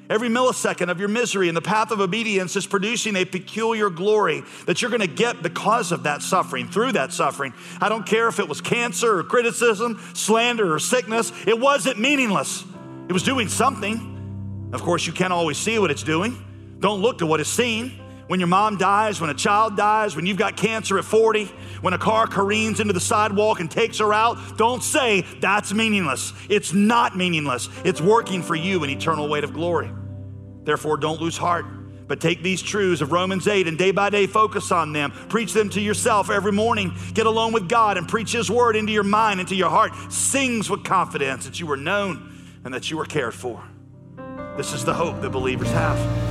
Every 0.09 0.29
millisecond 0.29 0.89
of 0.89 1.00
your 1.00 1.09
misery 1.09 1.50
in 1.50 1.55
the 1.55 1.62
path 1.62 1.91
of 1.91 2.00
obedience 2.00 2.55
is 2.55 2.67
producing 2.67 3.15
a 3.15 3.25
peculiar 3.25 3.89
glory 3.89 4.43
that 4.67 4.81
you're 4.81 4.91
going 4.91 5.01
to 5.01 5.07
get 5.07 5.41
because 5.41 5.91
of 5.91 6.03
that 6.03 6.21
suffering, 6.21 6.67
through 6.67 6.93
that 6.93 7.12
suffering. 7.12 7.53
I 7.81 7.89
don't 7.89 8.05
care 8.05 8.27
if 8.27 8.39
it 8.39 8.47
was 8.47 8.62
cancer 8.62 9.19
or 9.19 9.24
criticism, 9.24 10.00
slander 10.13 10.74
or 10.74 10.79
sickness, 10.79 11.31
it 11.47 11.59
wasn't 11.59 12.00
meaningless. 12.00 12.63
It 13.07 13.13
was 13.13 13.24
doing 13.24 13.47
something. 13.47 14.69
Of 14.74 14.81
course, 14.81 15.07
you 15.07 15.13
can't 15.13 15.33
always 15.33 15.57
see 15.57 15.79
what 15.79 15.91
it's 15.91 16.03
doing. 16.03 16.38
Don't 16.79 17.01
look 17.01 17.19
to 17.19 17.25
what 17.25 17.39
is 17.39 17.47
seen 17.47 18.00
when 18.27 18.39
your 18.39 18.48
mom 18.48 18.77
dies, 18.77 19.22
when 19.22 19.29
a 19.29 19.36
child 19.36 19.77
dies, 19.77 20.15
when 20.15 20.25
you've 20.25 20.38
got 20.38 20.58
cancer 20.58 20.98
at 20.98 21.05
40, 21.05 21.46
when 21.82 21.94
a 21.94 21.98
car 21.98 22.25
careens 22.25 22.79
into 22.79 22.94
the 22.94 23.00
sidewalk 23.00 23.60
and 23.60 23.70
takes 23.70 24.00
her 24.00 24.13
out, 24.13 24.58
don't 24.58 24.82
say 24.82 25.22
that's 25.41 25.74
meaningless. 25.74 26.34
It's 26.50 26.74
not 26.74 27.15
meaningless. 27.15 27.70
It's 27.84 28.01
working 28.01 28.41
for 28.41 28.55
you 28.55 28.84
an 28.84 28.89
eternal 28.89 29.29
weight 29.29 29.44
of 29.44 29.53
glory. 29.53 29.91
Therefore, 30.63 30.98
don't 30.98 31.22
lose 31.22 31.38
heart, 31.38 31.65
but 32.08 32.20
take 32.20 32.41
these 32.41 32.63
truths 32.63 33.01
of 33.01 33.12
Romans 33.12 33.48
8 33.48 33.67
and 33.67 33.77
day 33.77 33.91
by 33.91 34.10
day 34.10 34.25
focus 34.25 34.72
on 34.72 34.91
them. 34.91 35.12
Preach 35.29 35.53
them 35.53 35.70
to 35.70 35.82
yourself 35.82 36.32
every 36.32 36.51
morning. 36.51 36.96
Get 37.13 37.27
alone 37.27 37.53
with 37.53 37.70
God 37.70 37.98
and 37.98 38.08
preach 38.08 38.32
His 38.32 38.50
word 38.50 38.75
into 38.75 38.91
your 38.91 39.03
mind, 39.03 39.39
into 39.39 39.55
your 39.55 39.70
heart. 39.70 39.94
Sings 40.12 40.67
with 40.67 40.84
confidence 40.84 41.46
that 41.46 41.60
you 41.60 41.70
are 41.72 41.77
known 41.77 42.32
and 42.63 42.74
that 42.74 42.89
you 42.89 43.00
are 43.00 43.05
cared 43.05 43.36
for. 43.36 43.63
This 44.58 44.74
is 44.74 44.84
the 44.84 44.94
hope 44.94 45.22
that 45.22 45.29
believers 45.29 45.70
have. 45.70 46.25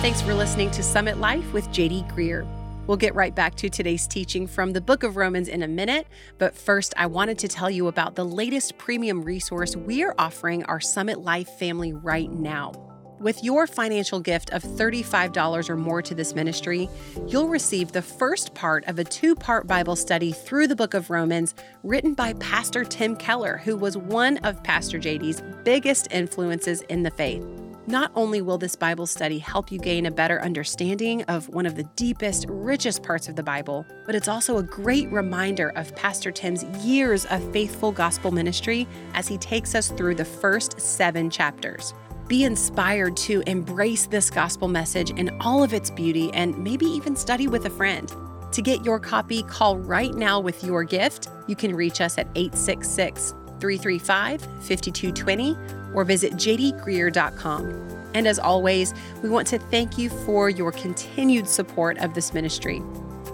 Thanks 0.00 0.22
for 0.22 0.32
listening 0.32 0.70
to 0.70 0.82
Summit 0.82 1.18
Life 1.18 1.52
with 1.52 1.68
JD 1.68 2.10
Greear. 2.10 2.46
We'll 2.86 2.96
get 2.96 3.14
right 3.14 3.34
back 3.34 3.54
to 3.56 3.68
today's 3.68 4.06
teaching 4.06 4.46
from 4.46 4.72
the 4.72 4.80
book 4.80 5.02
of 5.02 5.18
Romans 5.18 5.46
in 5.46 5.62
a 5.62 5.68
minute, 5.68 6.06
but 6.38 6.56
first, 6.56 6.94
I 6.96 7.04
wanted 7.04 7.38
to 7.40 7.48
tell 7.48 7.68
you 7.68 7.86
about 7.86 8.14
the 8.14 8.24
latest 8.24 8.78
premium 8.78 9.22
resource 9.22 9.76
we 9.76 10.02
are 10.02 10.14
offering 10.18 10.64
our 10.64 10.80
Summit 10.80 11.20
Life 11.20 11.50
family 11.58 11.92
right 11.92 12.32
now. 12.32 12.72
With 13.20 13.44
your 13.44 13.66
financial 13.66 14.20
gift 14.20 14.48
of 14.54 14.62
$35 14.62 15.68
or 15.68 15.76
more 15.76 16.00
to 16.00 16.14
this 16.14 16.34
ministry, 16.34 16.88
you'll 17.28 17.48
receive 17.48 17.92
the 17.92 18.00
first 18.00 18.54
part 18.54 18.86
of 18.86 18.98
a 18.98 19.04
two 19.04 19.34
part 19.34 19.66
Bible 19.66 19.96
study 19.96 20.32
through 20.32 20.68
the 20.68 20.76
book 20.76 20.94
of 20.94 21.10
Romans 21.10 21.54
written 21.82 22.14
by 22.14 22.32
Pastor 22.32 22.84
Tim 22.84 23.16
Keller, 23.16 23.58
who 23.58 23.76
was 23.76 23.98
one 23.98 24.38
of 24.38 24.62
Pastor 24.62 24.98
JD's 24.98 25.42
biggest 25.62 26.08
influences 26.10 26.80
in 26.88 27.02
the 27.02 27.10
faith. 27.10 27.44
Not 27.86 28.12
only 28.14 28.42
will 28.42 28.58
this 28.58 28.76
Bible 28.76 29.06
study 29.06 29.38
help 29.38 29.72
you 29.72 29.78
gain 29.78 30.04
a 30.04 30.10
better 30.10 30.40
understanding 30.42 31.22
of 31.24 31.48
one 31.48 31.64
of 31.64 31.76
the 31.76 31.84
deepest, 31.96 32.44
richest 32.48 33.02
parts 33.02 33.26
of 33.26 33.36
the 33.36 33.42
Bible, 33.42 33.86
but 34.04 34.14
it's 34.14 34.28
also 34.28 34.58
a 34.58 34.62
great 34.62 35.10
reminder 35.10 35.70
of 35.70 35.94
Pastor 35.96 36.30
Tim's 36.30 36.62
years 36.84 37.24
of 37.26 37.52
faithful 37.52 37.90
gospel 37.90 38.32
ministry 38.32 38.86
as 39.14 39.26
he 39.26 39.38
takes 39.38 39.74
us 39.74 39.88
through 39.88 40.14
the 40.14 40.24
first 40.24 40.78
seven 40.78 41.30
chapters. 41.30 41.94
Be 42.28 42.44
inspired 42.44 43.16
to 43.18 43.42
embrace 43.46 44.06
this 44.06 44.28
gospel 44.28 44.68
message 44.68 45.10
in 45.10 45.30
all 45.40 45.62
of 45.62 45.72
its 45.72 45.90
beauty 45.90 46.30
and 46.34 46.56
maybe 46.58 46.84
even 46.86 47.16
study 47.16 47.48
with 47.48 47.64
a 47.64 47.70
friend. 47.70 48.12
To 48.52 48.62
get 48.62 48.84
your 48.84 49.00
copy, 49.00 49.42
call 49.42 49.78
right 49.78 50.12
now 50.12 50.38
with 50.38 50.62
your 50.62 50.84
gift. 50.84 51.28
You 51.46 51.56
can 51.56 51.74
reach 51.74 52.00
us 52.00 52.18
at 52.18 52.28
866 52.34 53.34
335 53.60 54.40
5220 54.40 55.56
or 55.94 56.04
visit 56.04 56.32
jdgreear.com. 56.34 57.90
And 58.14 58.26
as 58.26 58.38
always, 58.38 58.92
we 59.22 59.28
want 59.28 59.46
to 59.48 59.58
thank 59.58 59.96
you 59.98 60.10
for 60.10 60.50
your 60.50 60.72
continued 60.72 61.48
support 61.48 61.98
of 61.98 62.14
this 62.14 62.34
ministry. 62.34 62.82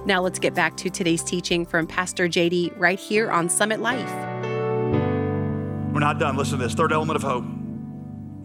Now 0.04 0.21
let's 0.21 0.38
get 0.38 0.54
back 0.54 0.76
to 0.78 0.90
today's 0.90 1.23
teaching 1.23 1.64
from 1.64 1.87
Pastor 1.87 2.28
JD 2.28 2.78
right 2.78 2.99
here 2.99 3.30
on 3.30 3.49
Summit 3.49 3.80
Life. 3.80 4.11
We're 5.92 6.00
not 6.00 6.18
done. 6.18 6.37
Listen 6.37 6.59
to 6.59 6.64
this 6.64 6.75
third 6.75 6.92
element 6.92 7.16
of 7.16 7.23
hope. 7.23 7.45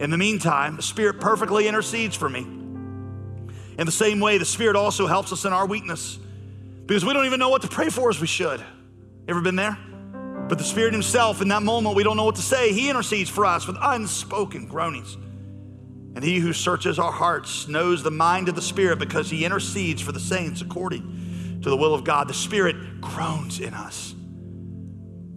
In 0.00 0.10
the 0.10 0.16
meantime, 0.16 0.76
the 0.76 0.82
Spirit 0.82 1.20
perfectly 1.20 1.68
intercedes 1.68 2.16
for 2.16 2.28
me. 2.28 2.40
In 2.40 3.86
the 3.86 3.92
same 3.92 4.20
way, 4.20 4.38
the 4.38 4.44
Spirit 4.44 4.74
also 4.74 5.06
helps 5.06 5.32
us 5.32 5.44
in 5.44 5.52
our 5.52 5.66
weakness 5.66 6.18
because 6.86 7.04
we 7.04 7.12
don't 7.12 7.26
even 7.26 7.38
know 7.38 7.50
what 7.50 7.62
to 7.62 7.68
pray 7.68 7.90
for 7.90 8.10
as 8.10 8.20
we 8.20 8.26
should. 8.26 8.62
Ever 9.28 9.40
been 9.40 9.56
there? 9.56 9.78
But 10.48 10.58
the 10.58 10.64
Spirit 10.64 10.92
Himself, 10.92 11.40
in 11.40 11.48
that 11.48 11.62
moment, 11.62 11.96
we 11.96 12.02
don't 12.02 12.16
know 12.16 12.24
what 12.24 12.36
to 12.36 12.42
say. 12.42 12.72
He 12.72 12.90
intercedes 12.90 13.30
for 13.30 13.44
us 13.46 13.66
with 13.66 13.76
unspoken 13.80 14.66
groanings. 14.66 15.16
And 16.14 16.22
He 16.22 16.38
who 16.38 16.52
searches 16.52 16.98
our 16.98 17.12
hearts 17.12 17.68
knows 17.68 18.02
the 18.02 18.10
mind 18.10 18.48
of 18.48 18.54
the 18.54 18.62
Spirit 18.62 18.98
because 18.98 19.30
He 19.30 19.44
intercedes 19.44 20.02
for 20.02 20.12
the 20.12 20.20
saints 20.20 20.60
according 20.60 21.60
to 21.62 21.70
the 21.70 21.76
will 21.76 21.94
of 21.94 22.04
God. 22.04 22.28
The 22.28 22.34
Spirit 22.34 23.00
groans 23.00 23.60
in 23.60 23.72
us. 23.72 24.14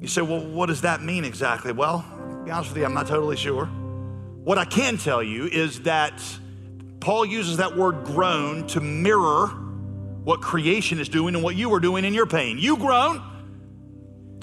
You 0.02 0.08
say, 0.08 0.22
well, 0.22 0.46
what 0.46 0.68
does 0.68 0.82
that 0.82 1.02
mean 1.02 1.24
exactly? 1.24 1.72
Well, 1.72 2.06
be 2.44 2.52
honest 2.52 2.72
with 2.72 2.78
you, 2.78 2.86
I'm 2.86 2.94
not 2.94 3.08
totally 3.08 3.38
sure. 3.38 3.66
What 3.66 4.58
I 4.58 4.66
can 4.66 4.98
tell 4.98 5.24
you 5.24 5.48
is 5.48 5.82
that 5.82 6.22
Paul 7.00 7.26
uses 7.26 7.58
that 7.58 7.76
word 7.76 8.04
groan 8.04 8.68
to 8.68 8.82
mirror 8.82 9.48
what 10.24 10.42
creation 10.42 11.00
is 11.00 11.08
doing 11.08 11.36
and 11.36 11.44
what 11.44 11.56
you 11.56 11.74
are 11.74 11.80
doing 11.80 12.04
in 12.04 12.14
your 12.14 12.26
pain. 12.26 12.58
You 12.58 12.78
groan 12.78 13.22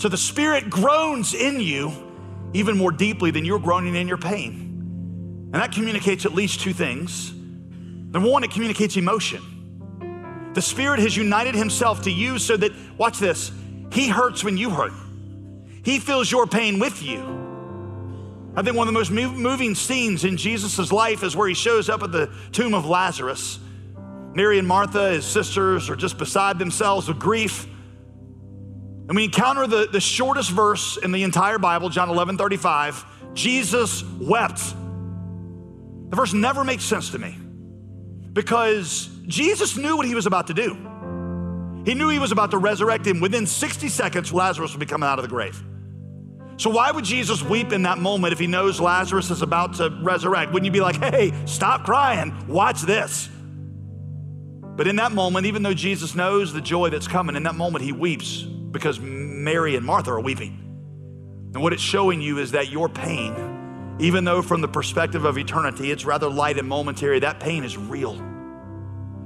so 0.02 0.08
the 0.08 0.16
Spirit 0.16 0.68
groans 0.68 1.32
in 1.32 1.60
you 1.60 1.92
even 2.54 2.76
more 2.76 2.90
deeply 2.90 3.30
than 3.30 3.44
you're 3.44 3.60
groaning 3.60 3.94
in 3.94 4.08
your 4.08 4.18
pain. 4.18 5.50
And 5.52 5.54
that 5.54 5.70
communicates 5.70 6.26
at 6.26 6.34
least 6.34 6.58
two 6.58 6.72
things. 6.72 7.32
Number 7.32 8.28
one, 8.28 8.42
it 8.42 8.50
communicates 8.50 8.96
emotion. 8.96 10.50
The 10.54 10.60
Spirit 10.60 10.98
has 10.98 11.16
united 11.16 11.54
Himself 11.54 12.02
to 12.02 12.10
you 12.10 12.40
so 12.40 12.56
that, 12.56 12.72
watch 12.98 13.20
this, 13.20 13.52
He 13.92 14.08
hurts 14.08 14.42
when 14.42 14.56
you 14.56 14.70
hurt. 14.70 14.92
He 15.84 16.00
feels 16.00 16.28
your 16.32 16.48
pain 16.48 16.80
with 16.80 17.00
you. 17.00 17.20
I 18.56 18.62
think 18.62 18.76
one 18.76 18.88
of 18.88 18.92
the 18.92 18.98
most 18.98 19.12
moving 19.12 19.76
scenes 19.76 20.24
in 20.24 20.36
Jesus' 20.36 20.90
life 20.90 21.22
is 21.22 21.36
where 21.36 21.46
He 21.46 21.54
shows 21.54 21.88
up 21.88 22.02
at 22.02 22.10
the 22.10 22.28
tomb 22.50 22.74
of 22.74 22.86
Lazarus. 22.86 23.60
Mary 24.34 24.58
and 24.58 24.66
Martha, 24.66 25.10
his 25.10 25.24
sisters, 25.24 25.88
are 25.88 25.94
just 25.94 26.18
beside 26.18 26.58
themselves 26.58 27.06
with 27.06 27.20
grief. 27.20 27.68
And 29.12 29.16
we 29.18 29.24
encounter 29.24 29.66
the, 29.66 29.88
the 29.92 30.00
shortest 30.00 30.50
verse 30.50 30.96
in 30.96 31.12
the 31.12 31.22
entire 31.22 31.58
Bible, 31.58 31.90
John 31.90 32.08
11 32.08 32.38
35. 32.38 33.04
Jesus 33.34 34.02
wept. 34.18 34.56
The 36.08 36.16
verse 36.16 36.32
never 36.32 36.64
makes 36.64 36.82
sense 36.82 37.10
to 37.10 37.18
me 37.18 37.36
because 38.32 39.10
Jesus 39.26 39.76
knew 39.76 39.98
what 39.98 40.06
he 40.06 40.14
was 40.14 40.24
about 40.24 40.46
to 40.46 40.54
do. 40.54 40.72
He 41.84 41.92
knew 41.92 42.08
he 42.08 42.18
was 42.18 42.32
about 42.32 42.52
to 42.52 42.56
resurrect 42.56 43.06
him. 43.06 43.20
Within 43.20 43.46
60 43.46 43.90
seconds, 43.90 44.32
Lazarus 44.32 44.72
would 44.72 44.80
be 44.80 44.86
coming 44.86 45.06
out 45.06 45.18
of 45.18 45.24
the 45.24 45.28
grave. 45.28 45.62
So, 46.56 46.70
why 46.70 46.90
would 46.90 47.04
Jesus 47.04 47.42
weep 47.42 47.70
in 47.74 47.82
that 47.82 47.98
moment 47.98 48.32
if 48.32 48.38
he 48.38 48.46
knows 48.46 48.80
Lazarus 48.80 49.30
is 49.30 49.42
about 49.42 49.74
to 49.74 49.90
resurrect? 50.00 50.54
Wouldn't 50.54 50.64
you 50.64 50.72
be 50.72 50.80
like, 50.80 50.96
hey, 50.96 51.34
stop 51.44 51.84
crying, 51.84 52.46
watch 52.48 52.80
this? 52.80 53.28
But 54.62 54.86
in 54.86 54.96
that 54.96 55.12
moment, 55.12 55.44
even 55.44 55.62
though 55.62 55.74
Jesus 55.74 56.14
knows 56.14 56.54
the 56.54 56.62
joy 56.62 56.88
that's 56.88 57.08
coming, 57.08 57.36
in 57.36 57.42
that 57.42 57.56
moment, 57.56 57.84
he 57.84 57.92
weeps 57.92 58.46
because 58.72 58.98
Mary 58.98 59.76
and 59.76 59.86
Martha 59.86 60.10
are 60.10 60.20
weeping. 60.20 60.58
And 61.54 61.62
what 61.62 61.72
it's 61.72 61.82
showing 61.82 62.20
you 62.20 62.38
is 62.38 62.52
that 62.52 62.70
your 62.70 62.88
pain, 62.88 63.96
even 64.00 64.24
though 64.24 64.42
from 64.42 64.62
the 64.62 64.68
perspective 64.68 65.24
of 65.24 65.38
eternity 65.38 65.90
it's 65.90 66.04
rather 66.04 66.28
light 66.28 66.58
and 66.58 66.66
momentary, 66.66 67.20
that 67.20 67.38
pain 67.38 67.62
is 67.62 67.76
real. 67.76 68.14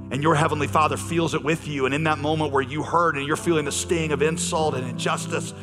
And 0.09 0.21
your 0.21 0.35
Heavenly 0.35 0.67
Father 0.67 0.97
feels 0.97 1.33
it 1.33 1.43
with 1.43 1.67
you. 1.67 1.85
And 1.85 1.95
in 1.95 2.03
that 2.03 2.17
moment 2.17 2.53
where 2.53 2.61
you 2.61 2.83
hurt 2.83 3.15
and 3.15 3.25
you're 3.25 3.35
feeling 3.35 3.65
the 3.65 3.71
sting 3.71 4.11
of 4.11 4.21
insult 4.21 4.75
and 4.75 4.87
injustice, 4.87 5.53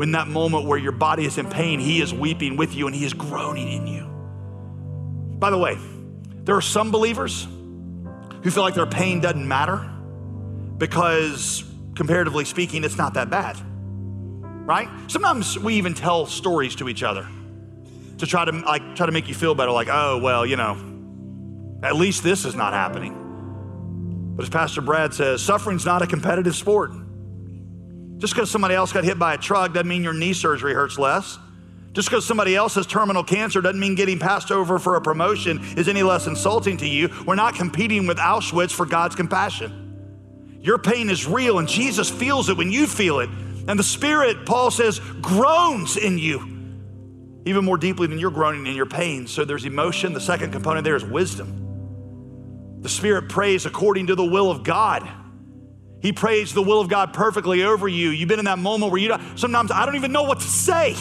in 0.00 0.12
that 0.12 0.28
moment 0.28 0.66
where 0.66 0.78
your 0.78 0.92
body 0.92 1.24
is 1.26 1.38
in 1.38 1.48
pain, 1.48 1.78
He 1.80 2.00
is 2.00 2.12
weeping 2.12 2.56
with 2.56 2.74
you 2.74 2.86
and 2.86 2.96
He 2.96 3.04
is 3.04 3.12
groaning 3.12 3.70
in 3.70 3.86
you. 3.86 4.06
By 5.38 5.50
the 5.50 5.58
way, 5.58 5.76
there 6.44 6.56
are 6.56 6.62
some 6.62 6.90
believers 6.90 7.46
who 8.42 8.50
feel 8.50 8.62
like 8.62 8.74
their 8.74 8.86
pain 8.86 9.20
doesn't 9.20 9.46
matter 9.46 9.88
because 10.78 11.64
comparatively 11.94 12.44
speaking, 12.44 12.84
it's 12.84 12.96
not 12.96 13.14
that 13.14 13.30
bad, 13.30 13.56
right? 14.66 14.88
Sometimes 15.08 15.58
we 15.58 15.74
even 15.74 15.94
tell 15.94 16.26
stories 16.26 16.74
to 16.76 16.88
each 16.88 17.02
other 17.02 17.26
to 18.18 18.26
try 18.26 18.44
to 18.44 18.52
like 18.52 18.94
try 18.94 19.06
to 19.06 19.12
make 19.12 19.28
you 19.28 19.34
feel 19.34 19.54
better. 19.54 19.72
Like, 19.72 19.88
oh 19.90 20.18
well, 20.18 20.46
you 20.46 20.56
know, 20.56 20.76
at 21.82 21.96
least 21.96 22.22
this 22.22 22.44
is 22.44 22.54
not 22.54 22.72
happening. 22.72 24.32
But 24.36 24.44
as 24.44 24.48
Pastor 24.48 24.80
Brad 24.80 25.12
says, 25.12 25.42
suffering's 25.42 25.84
not 25.84 26.02
a 26.02 26.06
competitive 26.06 26.54
sport. 26.54 26.92
Just 28.18 28.34
because 28.34 28.50
somebody 28.50 28.74
else 28.74 28.92
got 28.92 29.04
hit 29.04 29.18
by 29.18 29.34
a 29.34 29.38
truck 29.38 29.74
doesn't 29.74 29.88
mean 29.88 30.04
your 30.04 30.14
knee 30.14 30.32
surgery 30.32 30.72
hurts 30.72 30.98
less. 30.98 31.38
Just 31.92 32.08
because 32.08 32.26
somebody 32.26 32.56
else 32.56 32.76
has 32.76 32.86
terminal 32.86 33.22
cancer 33.22 33.60
doesn't 33.60 33.80
mean 33.80 33.94
getting 33.94 34.18
passed 34.18 34.50
over 34.50 34.78
for 34.78 34.96
a 34.96 35.00
promotion 35.00 35.60
is 35.76 35.88
any 35.88 36.02
less 36.02 36.26
insulting 36.26 36.78
to 36.78 36.86
you. 36.86 37.10
We're 37.26 37.34
not 37.34 37.54
competing 37.54 38.06
with 38.06 38.16
Auschwitz 38.16 38.72
for 38.72 38.86
God's 38.86 39.14
compassion. 39.14 39.81
Your 40.62 40.78
pain 40.78 41.10
is 41.10 41.26
real, 41.26 41.58
and 41.58 41.68
Jesus 41.68 42.08
feels 42.08 42.48
it 42.48 42.56
when 42.56 42.70
you 42.70 42.86
feel 42.86 43.20
it. 43.20 43.28
And 43.68 43.78
the 43.78 43.84
Spirit, 43.84 44.46
Paul 44.46 44.70
says, 44.70 45.00
groans 45.20 45.96
in 45.96 46.18
you 46.18 46.52
even 47.44 47.64
more 47.64 47.76
deeply 47.76 48.06
than 48.06 48.18
you're 48.18 48.30
groaning 48.30 48.66
in 48.66 48.74
your 48.74 48.86
pain. 48.86 49.26
So 49.26 49.44
there's 49.44 49.64
emotion. 49.64 50.12
The 50.12 50.20
second 50.20 50.52
component 50.52 50.84
there 50.84 50.96
is 50.96 51.04
wisdom. 51.04 52.80
The 52.80 52.88
Spirit 52.88 53.28
prays 53.28 53.66
according 53.66 54.08
to 54.08 54.14
the 54.14 54.24
will 54.24 54.50
of 54.50 54.62
God. 54.62 55.08
He 56.00 56.12
prays 56.12 56.52
the 56.52 56.62
will 56.62 56.80
of 56.80 56.88
God 56.88 57.12
perfectly 57.12 57.62
over 57.62 57.86
you. 57.86 58.10
You've 58.10 58.28
been 58.28 58.40
in 58.40 58.46
that 58.46 58.58
moment 58.58 58.90
where 58.90 59.00
you 59.00 59.16
sometimes 59.36 59.70
I 59.70 59.86
don't 59.86 59.94
even 59.94 60.12
know 60.12 60.24
what 60.24 60.40
to 60.40 60.46
say. 60.46 60.96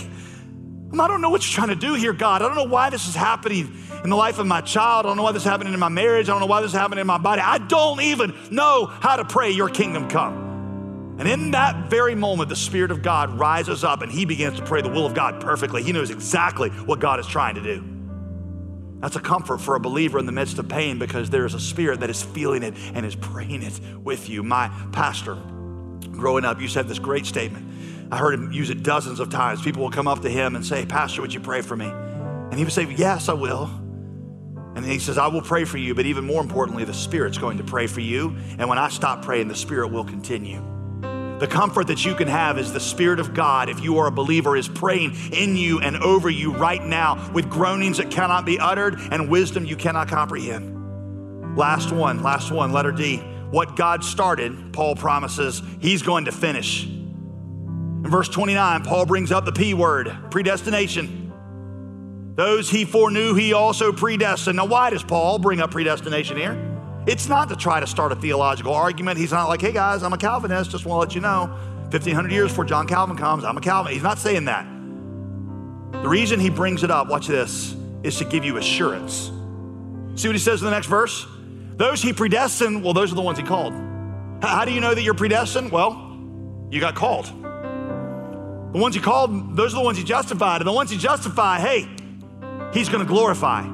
I 0.99 1.07
don't 1.07 1.21
know 1.21 1.29
what 1.29 1.43
you're 1.45 1.55
trying 1.55 1.69
to 1.69 1.75
do 1.75 1.93
here, 1.93 2.13
God. 2.13 2.41
I 2.41 2.47
don't 2.47 2.57
know 2.57 2.71
why 2.71 2.89
this 2.89 3.07
is 3.07 3.15
happening 3.15 3.73
in 4.03 4.09
the 4.09 4.15
life 4.15 4.39
of 4.39 4.47
my 4.47 4.61
child. 4.61 5.05
I 5.05 5.09
don't 5.09 5.17
know 5.17 5.23
why 5.23 5.31
this 5.31 5.43
is 5.43 5.47
happening 5.47 5.73
in 5.73 5.79
my 5.79 5.89
marriage. 5.89 6.27
I 6.27 6.33
don't 6.33 6.41
know 6.41 6.47
why 6.47 6.61
this 6.61 6.71
is 6.71 6.77
happening 6.77 6.99
in 6.99 7.07
my 7.07 7.17
body. 7.17 7.41
I 7.41 7.59
don't 7.59 8.01
even 8.01 8.35
know 8.51 8.85
how 8.85 9.15
to 9.15 9.25
pray 9.25 9.51
your 9.51 9.69
kingdom 9.69 10.09
come. 10.09 11.15
And 11.17 11.29
in 11.29 11.51
that 11.51 11.89
very 11.89 12.15
moment, 12.15 12.49
the 12.49 12.55
Spirit 12.55 12.91
of 12.91 13.03
God 13.03 13.37
rises 13.37 13.83
up 13.83 14.01
and 14.01 14.11
he 14.11 14.25
begins 14.25 14.57
to 14.57 14.65
pray 14.65 14.81
the 14.81 14.89
will 14.89 15.05
of 15.05 15.13
God 15.13 15.39
perfectly. 15.39 15.83
He 15.83 15.91
knows 15.91 16.09
exactly 16.09 16.69
what 16.69 16.99
God 16.99 17.19
is 17.19 17.27
trying 17.27 17.55
to 17.55 17.61
do. 17.61 17.83
That's 19.01 19.15
a 19.15 19.19
comfort 19.19 19.59
for 19.59 19.75
a 19.75 19.79
believer 19.79 20.19
in 20.19 20.25
the 20.25 20.31
midst 20.31 20.59
of 20.59 20.67
pain 20.67 20.99
because 20.99 21.29
there 21.29 21.45
is 21.45 21.53
a 21.53 21.59
spirit 21.59 22.01
that 22.01 22.09
is 22.09 22.21
feeling 22.21 22.63
it 22.63 22.75
and 22.93 23.05
is 23.05 23.15
praying 23.15 23.63
it 23.63 23.79
with 23.97 24.29
you. 24.29 24.43
My 24.43 24.69
pastor, 24.91 25.35
growing 26.11 26.45
up, 26.45 26.59
to 26.59 26.67
have 26.67 26.87
this 26.87 26.99
great 26.99 27.25
statement. 27.25 27.67
I 28.11 28.17
heard 28.17 28.33
him 28.33 28.51
use 28.51 28.69
it 28.69 28.83
dozens 28.83 29.21
of 29.21 29.29
times. 29.29 29.61
People 29.61 29.83
will 29.83 29.89
come 29.89 30.07
up 30.07 30.21
to 30.21 30.29
him 30.29 30.55
and 30.55 30.65
say, 30.65 30.85
Pastor, 30.85 31.21
would 31.21 31.33
you 31.33 31.39
pray 31.39 31.61
for 31.61 31.77
me? 31.77 31.85
And 31.85 32.55
he 32.55 32.65
would 32.65 32.73
say, 32.73 32.83
Yes, 32.83 33.29
I 33.29 33.33
will. 33.33 33.69
And 34.75 34.85
he 34.85 34.99
says, 34.99 35.17
I 35.17 35.27
will 35.27 35.41
pray 35.41 35.65
for 35.65 35.77
you, 35.77 35.93
but 35.95 36.05
even 36.05 36.25
more 36.25 36.41
importantly, 36.41 36.83
the 36.85 36.93
Spirit's 36.93 37.37
going 37.37 37.57
to 37.57 37.63
pray 37.63 37.87
for 37.87 37.99
you. 37.99 38.35
And 38.57 38.69
when 38.69 38.77
I 38.77 38.89
stop 38.89 39.23
praying, 39.23 39.47
the 39.47 39.55
Spirit 39.55 39.89
will 39.89 40.05
continue. 40.05 40.61
The 41.39 41.47
comfort 41.47 41.87
that 41.87 42.05
you 42.05 42.15
can 42.15 42.27
have 42.27 42.57
is 42.57 42.71
the 42.71 42.79
Spirit 42.79 43.19
of 43.19 43.33
God, 43.33 43.67
if 43.67 43.81
you 43.81 43.97
are 43.97 44.07
a 44.07 44.11
believer, 44.11 44.55
is 44.55 44.67
praying 44.67 45.15
in 45.33 45.57
you 45.57 45.79
and 45.79 45.97
over 45.97 46.29
you 46.29 46.53
right 46.53 46.83
now 46.83 47.31
with 47.33 47.49
groanings 47.49 47.97
that 47.97 48.11
cannot 48.11 48.45
be 48.45 48.59
uttered 48.59 48.99
and 49.11 49.29
wisdom 49.29 49.65
you 49.65 49.75
cannot 49.75 50.07
comprehend. 50.07 51.57
Last 51.57 51.91
one, 51.91 52.21
last 52.21 52.51
one, 52.51 52.71
letter 52.71 52.91
D. 52.91 53.17
What 53.49 53.75
God 53.75 54.03
started, 54.03 54.71
Paul 54.71 54.95
promises, 54.95 55.61
he's 55.79 56.01
going 56.01 56.25
to 56.25 56.31
finish. 56.31 56.87
In 58.03 58.09
verse 58.09 58.29
29, 58.29 58.83
Paul 58.83 59.05
brings 59.05 59.31
up 59.31 59.45
the 59.45 59.51
P 59.51 59.73
word 59.75 60.15
predestination. 60.31 61.31
Those 62.35 62.69
he 62.69 62.85
foreknew, 62.85 63.35
he 63.35 63.53
also 63.53 63.91
predestined. 63.91 64.57
Now, 64.57 64.65
why 64.65 64.89
does 64.89 65.03
Paul 65.03 65.37
bring 65.37 65.61
up 65.61 65.71
predestination 65.71 66.37
here? 66.37 66.57
It's 67.05 67.27
not 67.27 67.49
to 67.49 67.55
try 67.55 67.79
to 67.79 67.85
start 67.85 68.11
a 68.11 68.15
theological 68.15 68.73
argument. 68.73 69.19
He's 69.19 69.31
not 69.31 69.49
like, 69.49 69.61
hey 69.61 69.71
guys, 69.71 70.01
I'm 70.01 70.13
a 70.13 70.17
Calvinist, 70.17 70.71
just 70.71 70.85
want 70.85 70.97
to 70.97 71.07
let 71.07 71.15
you 71.15 71.21
know. 71.21 71.55
1500 71.91 72.31
years 72.31 72.49
before 72.49 72.65
John 72.65 72.87
Calvin 72.87 73.17
comes, 73.17 73.43
I'm 73.43 73.57
a 73.57 73.61
Calvinist. 73.61 73.93
He's 73.93 74.03
not 74.03 74.17
saying 74.17 74.45
that. 74.45 74.65
The 75.91 76.07
reason 76.07 76.39
he 76.39 76.49
brings 76.49 76.83
it 76.83 76.89
up, 76.89 77.07
watch 77.07 77.27
this, 77.27 77.75
is 78.01 78.17
to 78.17 78.25
give 78.25 78.43
you 78.43 78.57
assurance. 78.57 79.31
See 80.15 80.27
what 80.27 80.33
he 80.33 80.39
says 80.39 80.61
in 80.61 80.65
the 80.65 80.71
next 80.71 80.87
verse? 80.87 81.27
Those 81.75 82.01
he 82.01 82.13
predestined, 82.13 82.83
well, 82.83 82.93
those 82.93 83.11
are 83.11 83.15
the 83.15 83.21
ones 83.21 83.37
he 83.37 83.43
called. 83.43 83.73
How 84.41 84.65
do 84.65 84.71
you 84.71 84.79
know 84.79 84.95
that 84.95 85.03
you're 85.03 85.13
predestined? 85.13 85.71
Well, 85.71 86.67
you 86.71 86.79
got 86.79 86.95
called. 86.95 87.31
The 88.71 88.77
ones 88.77 88.95
he 88.95 89.01
called, 89.01 89.55
those 89.55 89.73
are 89.73 89.77
the 89.77 89.83
ones 89.83 89.97
he 89.97 90.03
justified. 90.03 90.61
And 90.61 90.67
the 90.67 90.73
ones 90.73 90.89
he 90.89 90.97
justified, 90.97 91.61
hey, 91.61 91.87
he's 92.73 92.89
going 92.89 93.05
to 93.05 93.09
glorify 93.09 93.67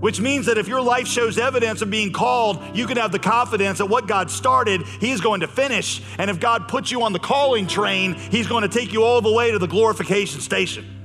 which 0.00 0.20
means 0.20 0.46
that 0.46 0.58
if 0.58 0.66
your 0.66 0.80
life 0.80 1.06
shows 1.06 1.38
evidence 1.38 1.82
of 1.82 1.90
being 1.90 2.12
called, 2.12 2.58
you 2.74 2.86
can 2.86 2.96
have 2.96 3.12
the 3.12 3.18
confidence 3.18 3.78
that 3.78 3.86
what 3.86 4.06
God 4.06 4.30
started, 4.30 4.82
He's 4.82 5.20
going 5.20 5.40
to 5.40 5.48
finish. 5.48 6.02
And 6.18 6.30
if 6.30 6.40
God 6.40 6.68
puts 6.68 6.90
you 6.90 7.02
on 7.02 7.12
the 7.12 7.18
calling 7.18 7.66
train, 7.66 8.14
He's 8.14 8.46
going 8.46 8.62
to 8.62 8.68
take 8.68 8.92
you 8.92 9.04
all 9.04 9.20
the 9.20 9.32
way 9.32 9.52
to 9.52 9.58
the 9.58 9.68
glorification 9.68 10.40
station. 10.40 10.96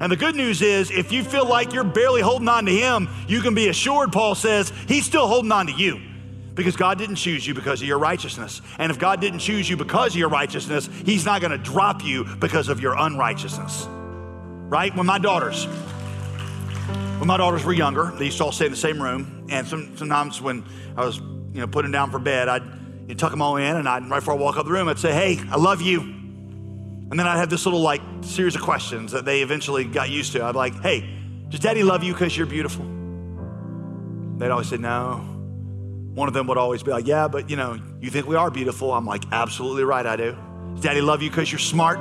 And 0.00 0.12
the 0.12 0.16
good 0.16 0.36
news 0.36 0.62
is, 0.62 0.90
if 0.90 1.10
you 1.10 1.24
feel 1.24 1.46
like 1.46 1.72
you're 1.72 1.84
barely 1.84 2.20
holding 2.20 2.48
on 2.48 2.66
to 2.66 2.72
Him, 2.72 3.08
you 3.26 3.40
can 3.40 3.54
be 3.54 3.68
assured, 3.68 4.12
Paul 4.12 4.34
says, 4.34 4.72
He's 4.86 5.04
still 5.04 5.26
holding 5.26 5.52
on 5.52 5.66
to 5.66 5.72
you. 5.72 6.00
Because 6.56 6.74
God 6.74 6.98
didn't 6.98 7.16
choose 7.16 7.46
you 7.46 7.54
because 7.54 7.82
of 7.82 7.86
your 7.86 7.98
righteousness. 7.98 8.62
And 8.78 8.90
if 8.90 8.98
God 8.98 9.20
didn't 9.20 9.38
choose 9.38 9.70
you 9.70 9.76
because 9.76 10.14
of 10.14 10.18
your 10.18 10.30
righteousness, 10.30 10.88
He's 11.04 11.24
not 11.24 11.40
going 11.40 11.52
to 11.52 11.58
drop 11.58 12.04
you 12.04 12.24
because 12.24 12.68
of 12.68 12.80
your 12.80 12.96
unrighteousness. 12.98 13.86
Right? 13.88 14.94
When 14.96 15.06
my 15.06 15.18
daughters, 15.18 15.66
when 17.18 17.28
my 17.28 17.36
daughters 17.36 17.64
were 17.64 17.74
younger, 17.74 18.10
they 18.18 18.24
used 18.24 18.38
to 18.38 18.44
all 18.46 18.52
stay 18.52 18.64
in 18.64 18.72
the 18.72 18.76
same 18.76 19.00
room. 19.00 19.46
And 19.48 19.66
some, 19.68 19.96
sometimes 19.96 20.42
when 20.42 20.64
I 20.96 21.04
was, 21.04 21.18
you 21.18 21.60
know, 21.60 21.68
putting 21.68 21.92
them 21.92 22.00
down 22.00 22.10
for 22.10 22.18
bed, 22.18 22.48
I'd 22.48 22.64
you 23.06 23.14
tuck 23.14 23.30
them 23.30 23.40
all 23.40 23.56
in, 23.56 23.76
and 23.76 23.88
I'd, 23.88 24.08
right 24.08 24.18
before 24.18 24.34
I 24.34 24.36
walk 24.36 24.56
out 24.56 24.64
the 24.64 24.72
room, 24.72 24.88
I'd 24.88 24.98
say, 24.98 25.12
"Hey, 25.12 25.40
I 25.48 25.56
love 25.56 25.80
you." 25.80 26.00
And 26.00 27.12
then 27.12 27.28
I'd 27.28 27.36
have 27.36 27.50
this 27.50 27.64
little 27.64 27.80
like 27.80 28.00
series 28.22 28.56
of 28.56 28.62
questions 28.62 29.12
that 29.12 29.24
they 29.24 29.42
eventually 29.42 29.84
got 29.84 30.10
used 30.10 30.32
to. 30.32 30.42
I'd 30.42 30.52
be 30.52 30.58
like, 30.58 30.80
"Hey, 30.80 31.08
does 31.48 31.60
Daddy 31.60 31.84
love 31.84 32.02
you 32.02 32.12
because 32.12 32.36
you're 32.36 32.46
beautiful?" 32.46 32.84
They'd 34.38 34.50
always 34.50 34.68
say, 34.68 34.78
"No." 34.78 35.35
One 36.16 36.26
of 36.26 36.34
them 36.34 36.48
would 36.48 36.58
always 36.58 36.82
be 36.82 36.90
like, 36.90 37.06
"Yeah, 37.06 37.28
but 37.28 37.48
you 37.50 37.56
know, 37.56 37.78
you 38.00 38.10
think 38.10 38.26
we 38.26 38.34
are 38.34 38.50
beautiful?" 38.50 38.92
I'm 38.92 39.06
like, 39.06 39.22
"Absolutely 39.30 39.84
right, 39.84 40.04
I 40.04 40.16
do." 40.16 40.36
Does 40.74 40.82
Daddy 40.82 41.00
love 41.00 41.22
you 41.22 41.30
because 41.30 41.52
you're 41.52 41.58
smart? 41.58 42.00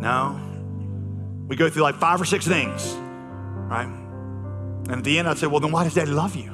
No. 0.00 0.40
We 1.48 1.56
go 1.56 1.68
through 1.68 1.82
like 1.82 1.96
five 1.96 2.20
or 2.20 2.24
six 2.24 2.46
things, 2.46 2.94
right? 2.94 3.86
And 4.88 4.92
at 4.92 5.04
the 5.04 5.18
end, 5.18 5.28
I'd 5.28 5.38
say, 5.38 5.46
Well, 5.46 5.60
then 5.60 5.72
why 5.72 5.84
does 5.84 5.94
daddy 5.94 6.10
love 6.10 6.36
you? 6.36 6.50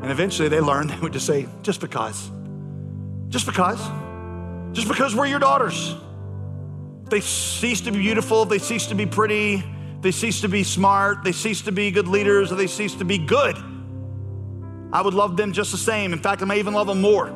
And 0.00 0.10
eventually 0.10 0.48
they 0.48 0.60
learned, 0.60 0.90
they 0.90 0.98
would 0.98 1.12
just 1.12 1.26
say, 1.26 1.46
Just 1.62 1.80
because. 1.80 2.30
Just 3.28 3.46
because. 3.46 3.80
Just 4.72 4.88
because 4.88 5.14
we're 5.14 5.26
your 5.26 5.38
daughters. 5.38 5.94
They 7.10 7.20
cease 7.20 7.82
to 7.82 7.92
be 7.92 7.98
beautiful, 7.98 8.44
they 8.44 8.58
cease 8.58 8.86
to 8.86 8.94
be 8.94 9.06
pretty, 9.06 9.62
they 10.00 10.10
cease 10.10 10.40
to 10.40 10.48
be 10.48 10.64
smart, 10.64 11.22
they 11.22 11.32
cease 11.32 11.62
to 11.62 11.72
be 11.72 11.90
good 11.90 12.08
leaders, 12.08 12.50
or 12.50 12.54
they 12.54 12.66
cease 12.66 12.94
to 12.94 13.04
be 13.04 13.18
good. 13.18 13.56
I 14.94 15.02
would 15.02 15.12
love 15.12 15.36
them 15.36 15.52
just 15.52 15.72
the 15.72 15.78
same. 15.78 16.12
In 16.12 16.20
fact, 16.20 16.40
I 16.40 16.44
may 16.44 16.60
even 16.60 16.72
love 16.72 16.86
them 16.86 17.00
more 17.00 17.26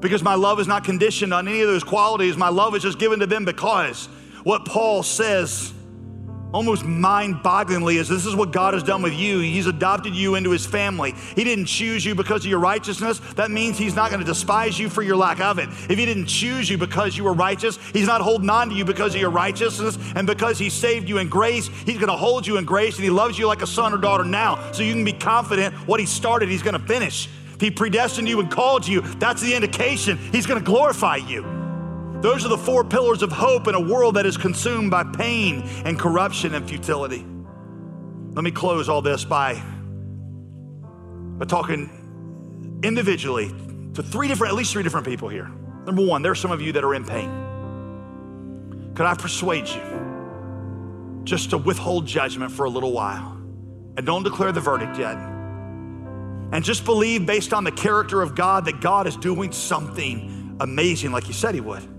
because 0.00 0.22
my 0.22 0.34
love 0.34 0.58
is 0.58 0.66
not 0.66 0.82
conditioned 0.82 1.34
on 1.34 1.46
any 1.46 1.60
of 1.60 1.68
those 1.68 1.84
qualities. 1.84 2.38
My 2.38 2.48
love 2.48 2.74
is 2.74 2.82
just 2.82 2.98
given 2.98 3.20
to 3.20 3.26
them 3.26 3.44
because 3.44 4.06
what 4.44 4.64
Paul 4.64 5.02
says 5.02 5.74
almost 6.52 6.84
mind 6.84 7.36
bogglingly 7.36 7.96
is 7.96 8.08
this 8.08 8.24
is 8.24 8.34
what 8.34 8.50
God 8.50 8.74
has 8.74 8.82
done 8.82 9.02
with 9.02 9.12
you. 9.12 9.40
He's 9.40 9.66
adopted 9.66 10.14
you 10.14 10.36
into 10.36 10.50
his 10.50 10.64
family. 10.64 11.12
He 11.34 11.44
didn't 11.44 11.66
choose 11.66 12.04
you 12.04 12.14
because 12.14 12.44
of 12.44 12.50
your 12.50 12.60
righteousness. 12.60 13.18
That 13.34 13.50
means 13.50 13.76
he's 13.76 13.94
not 13.94 14.10
going 14.10 14.20
to 14.20 14.26
despise 14.26 14.78
you 14.78 14.88
for 14.88 15.02
your 15.02 15.16
lack 15.16 15.40
of 15.40 15.58
it. 15.58 15.68
If 15.90 15.98
he 15.98 16.06
didn't 16.06 16.26
choose 16.26 16.70
you 16.70 16.78
because 16.78 17.16
you 17.16 17.24
were 17.24 17.34
righteous, 17.34 17.78
he's 17.92 18.06
not 18.06 18.20
holding 18.20 18.48
on 18.48 18.70
to 18.70 18.74
you 18.74 18.84
because 18.84 19.14
of 19.14 19.20
your 19.20 19.30
righteousness. 19.30 19.98
And 20.14 20.26
because 20.26 20.58
he 20.58 20.70
saved 20.70 21.08
you 21.08 21.18
in 21.18 21.28
grace, 21.28 21.68
he's 21.68 21.98
going 21.98 22.08
to 22.08 22.16
hold 22.16 22.46
you 22.46 22.56
in 22.56 22.64
grace 22.64 22.96
and 22.96 23.04
he 23.04 23.10
loves 23.10 23.38
you 23.38 23.46
like 23.46 23.62
a 23.62 23.66
son 23.66 23.92
or 23.92 23.98
daughter 23.98 24.24
now. 24.24 24.72
So 24.72 24.82
you 24.82 24.92
can 24.92 25.04
be 25.04 25.12
confident 25.12 25.74
what 25.86 26.00
he 26.00 26.06
started, 26.06 26.48
he's 26.48 26.62
going 26.62 26.78
to 26.78 26.86
finish. 26.86 27.28
If 27.54 27.60
he 27.60 27.70
predestined 27.70 28.28
you 28.28 28.40
and 28.40 28.50
called 28.50 28.86
you, 28.86 29.00
that's 29.00 29.40
the 29.40 29.54
indication 29.54 30.18
he's 30.30 30.46
going 30.46 30.60
to 30.60 30.64
glorify 30.64 31.16
you. 31.16 31.55
Those 32.22 32.44
are 32.44 32.48
the 32.48 32.58
four 32.58 32.82
pillars 32.82 33.22
of 33.22 33.30
hope 33.30 33.68
in 33.68 33.74
a 33.74 33.80
world 33.80 34.16
that 34.16 34.26
is 34.26 34.36
consumed 34.36 34.90
by 34.90 35.04
pain 35.04 35.62
and 35.84 35.98
corruption 35.98 36.54
and 36.54 36.66
futility. 36.66 37.24
Let 38.32 38.42
me 38.42 38.50
close 38.50 38.88
all 38.88 39.02
this 39.02 39.24
by, 39.24 39.62
by 41.38 41.44
talking 41.44 42.80
individually 42.82 43.48
to 43.94 44.02
three 44.02 44.28
different, 44.28 44.52
at 44.52 44.56
least 44.56 44.72
three 44.72 44.82
different 44.82 45.06
people 45.06 45.28
here. 45.28 45.50
Number 45.84 46.04
one, 46.04 46.22
there 46.22 46.32
are 46.32 46.36
some 46.36 46.50
of 46.50 46.60
you 46.60 46.72
that 46.72 46.84
are 46.84 46.94
in 46.94 47.04
pain. 47.04 47.30
Could 48.94 49.06
I 49.06 49.14
persuade 49.14 49.68
you 49.68 51.20
just 51.24 51.50
to 51.50 51.58
withhold 51.58 52.06
judgment 52.06 52.50
for 52.50 52.64
a 52.64 52.70
little 52.70 52.92
while 52.92 53.32
and 53.96 54.04
don't 54.04 54.22
declare 54.22 54.52
the 54.52 54.60
verdict 54.60 54.98
yet? 54.98 55.16
And 56.52 56.64
just 56.64 56.84
believe 56.84 57.26
based 57.26 57.52
on 57.52 57.64
the 57.64 57.72
character 57.72 58.22
of 58.22 58.34
God 58.34 58.64
that 58.66 58.80
God 58.80 59.06
is 59.06 59.16
doing 59.16 59.52
something 59.52 60.56
amazing 60.60 61.12
like 61.12 61.24
He 61.24 61.32
said 61.32 61.54
He 61.54 61.60
would. 61.60 61.95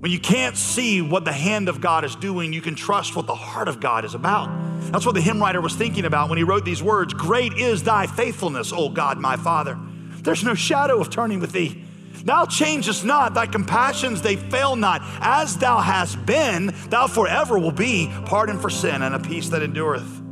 When 0.00 0.10
you 0.10 0.18
can't 0.18 0.56
see 0.56 1.02
what 1.02 1.26
the 1.26 1.32
hand 1.32 1.68
of 1.68 1.82
God 1.82 2.06
is 2.06 2.16
doing, 2.16 2.54
you 2.54 2.62
can 2.62 2.74
trust 2.74 3.14
what 3.14 3.26
the 3.26 3.34
heart 3.34 3.68
of 3.68 3.80
God 3.80 4.06
is 4.06 4.14
about. 4.14 4.48
That's 4.90 5.04
what 5.04 5.14
the 5.14 5.20
hymn 5.20 5.40
writer 5.40 5.60
was 5.60 5.76
thinking 5.76 6.06
about 6.06 6.30
when 6.30 6.38
he 6.38 6.44
wrote 6.44 6.64
these 6.64 6.82
words 6.82 7.12
Great 7.12 7.52
is 7.52 7.82
thy 7.82 8.06
faithfulness, 8.06 8.72
O 8.72 8.88
God, 8.88 9.18
my 9.18 9.36
Father. 9.36 9.78
There's 10.22 10.42
no 10.42 10.54
shadow 10.54 11.02
of 11.02 11.10
turning 11.10 11.38
with 11.38 11.52
thee. 11.52 11.84
Thou 12.24 12.46
changest 12.46 13.04
not, 13.04 13.34
thy 13.34 13.44
compassions 13.44 14.22
they 14.22 14.36
fail 14.36 14.74
not. 14.74 15.02
As 15.20 15.58
thou 15.58 15.80
hast 15.80 16.24
been, 16.24 16.74
thou 16.88 17.06
forever 17.06 17.58
will 17.58 17.70
be, 17.70 18.10
pardon 18.24 18.58
for 18.58 18.70
sin 18.70 19.02
and 19.02 19.14
a 19.14 19.18
peace 19.18 19.50
that 19.50 19.62
endureth. 19.62 20.22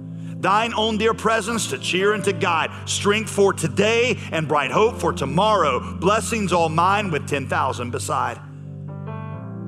thine 0.40 0.72
own 0.72 0.96
dear 0.96 1.12
presence 1.12 1.66
to 1.68 1.78
cheer 1.78 2.14
and 2.14 2.24
to 2.24 2.32
guide, 2.32 2.70
strength 2.88 3.30
for 3.30 3.52
today 3.52 4.18
and 4.32 4.48
bright 4.48 4.70
hope 4.70 4.98
for 4.98 5.12
tomorrow, 5.12 5.94
blessings 5.96 6.54
all 6.54 6.70
mine 6.70 7.10
with 7.10 7.28
10,000 7.28 7.90
beside. 7.90 8.40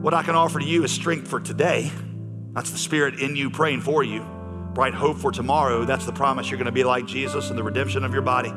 What 0.01 0.15
I 0.15 0.23
can 0.23 0.35
offer 0.35 0.59
to 0.59 0.65
you 0.65 0.83
is 0.83 0.91
strength 0.91 1.29
for 1.29 1.41
today. 1.41 1.93
That's 2.55 2.71
the 2.71 2.79
Spirit 2.79 3.21
in 3.21 3.37
you 3.37 3.51
praying 3.51 3.83
for 3.83 4.03
you. 4.03 4.25
Bright 4.73 4.95
hope 4.95 5.19
for 5.19 5.31
tomorrow. 5.31 5.85
That's 5.85 6.07
the 6.07 6.13
promise 6.13 6.49
you're 6.49 6.57
going 6.57 6.65
to 6.65 6.73
be 6.73 6.85
like 6.85 7.05
Jesus 7.05 7.51
and 7.51 7.59
the 7.59 7.63
redemption 7.63 8.03
of 8.03 8.15
your 8.15 8.23
body. 8.23 8.51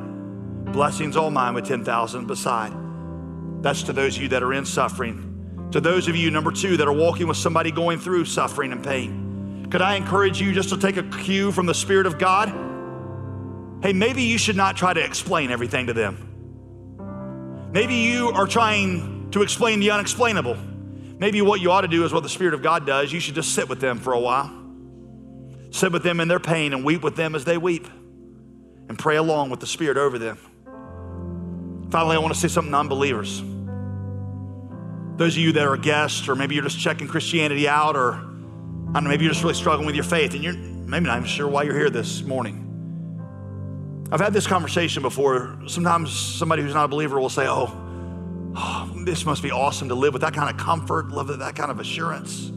Blessings 0.72 1.18
all 1.18 1.32
mine 1.32 1.54
with 1.54 1.66
10,000 1.66 2.28
beside. 2.28 2.72
That's 3.62 3.84
to 3.84 3.92
those 3.92 4.16
of 4.16 4.22
you 4.24 4.30
that 4.30 4.42
are 4.42 4.54
in 4.54 4.66
suffering. 4.66 5.68
To 5.72 5.82
those 5.82 6.08
of 6.08 6.16
you, 6.16 6.32
number 6.32 6.54
two, 6.54 6.78
that 6.78 6.88
are 6.88 6.94
walking 6.94 7.28
with 7.28 7.36
somebody 7.36 7.72
going 7.72 8.00
through 8.00 8.24
suffering 8.24 8.72
and 8.72 8.82
pain. 8.82 9.68
Could 9.70 9.82
I 9.82 9.96
encourage 9.96 10.40
you 10.40 10.54
just 10.54 10.70
to 10.70 10.78
take 10.78 10.96
a 10.96 11.04
cue 11.04 11.52
from 11.52 11.66
the 11.66 11.74
Spirit 11.74 12.06
of 12.06 12.18
God? 12.18 12.48
Hey, 13.84 13.92
maybe 13.92 14.24
you 14.24 14.38
should 14.38 14.56
not 14.56 14.78
try 14.78 14.94
to 14.94 15.04
explain 15.04 15.52
everything 15.52 15.88
to 15.88 15.94
them. 15.94 17.70
Maybe 17.74 17.96
you 17.96 18.30
are 18.30 18.48
trying 18.48 19.30
to 19.32 19.42
explain 19.42 19.82
the 19.82 19.92
unexplainable. 19.92 20.58
Maybe 21.18 21.42
what 21.42 21.62
you 21.62 21.72
ought 21.72 21.82
to 21.82 21.88
do 21.88 22.06
is 22.06 22.14
what 22.14 22.24
the 22.24 22.30
Spirit 22.30 22.54
of 22.54 22.62
God 22.62 22.86
does. 22.86 23.12
You 23.12 23.20
should 23.20 23.36
just 23.36 23.54
sit 23.54 23.70
with 23.70 23.80
them 23.80 24.00
for 24.00 24.14
a 24.14 24.20
while. 24.20 24.52
Sit 25.72 25.92
with 25.92 26.04
them 26.04 26.20
in 26.20 26.28
their 26.28 26.40
pain 26.40 26.74
and 26.74 26.84
weep 26.84 27.04
with 27.04 27.16
them 27.16 27.36
as 27.36 27.46
they 27.46 27.58
weep 27.58 27.88
and 28.90 28.98
pray 28.98 29.16
along 29.16 29.50
with 29.50 29.60
the 29.60 29.68
Spirit 29.68 29.98
over 29.98 30.20
them. 30.20 30.38
Finally, 31.90 32.16
I 32.16 32.20
want 32.20 32.34
to 32.34 32.40
say 32.40 32.48
something 32.48 32.72
to 32.72 32.78
unbelievers. 32.78 33.42
Those 35.18 35.36
of 35.36 35.44
you 35.44 35.52
that 35.54 35.66
are 35.66 35.78
guests, 35.78 36.28
or 36.28 36.36
maybe 36.36 36.56
you're 36.56 36.64
just 36.64 36.80
checking 36.80 37.08
Christianity 37.08 37.68
out, 37.68 37.96
or 37.96 38.14
I 38.14 38.18
don't 38.18 39.04
know, 39.04 39.10
maybe 39.10 39.24
you're 39.24 39.34
just 39.34 39.44
really 39.44 39.56
struggling 39.56 39.86
with 39.86 39.96
your 39.96 40.04
faith 40.04 40.34
and 40.34 40.44
you're 40.44 40.54
maybe 40.54 41.06
not 41.06 41.18
even 41.18 41.28
sure 41.28 41.48
why 41.48 41.64
you're 41.64 41.78
here 41.78 41.90
this 41.90 42.24
morning. 42.24 42.60
I've 44.12 44.20
had 44.20 44.34
this 44.34 44.46
conversation 44.46 45.02
before. 45.02 45.60
Sometimes 45.68 46.12
somebody 46.12 46.62
who's 46.62 46.74
not 46.74 46.86
a 46.86 46.88
believer 46.88 47.20
will 47.20 47.30
say, 47.30 47.48
Oh, 47.48 47.83
oh 48.56 48.92
this 49.06 49.26
must 49.26 49.44
be 49.44 49.52
awesome 49.52 49.90
to 49.90 49.96
live 49.96 50.14
with 50.14 50.22
that 50.22 50.34
kind 50.34 50.50
of 50.50 50.58
comfort, 50.58 51.10
live 51.10 51.30
with 51.30 51.40
that 51.40 51.56
kind 51.56 51.72
of 51.72 51.80
assurance. 51.80 52.52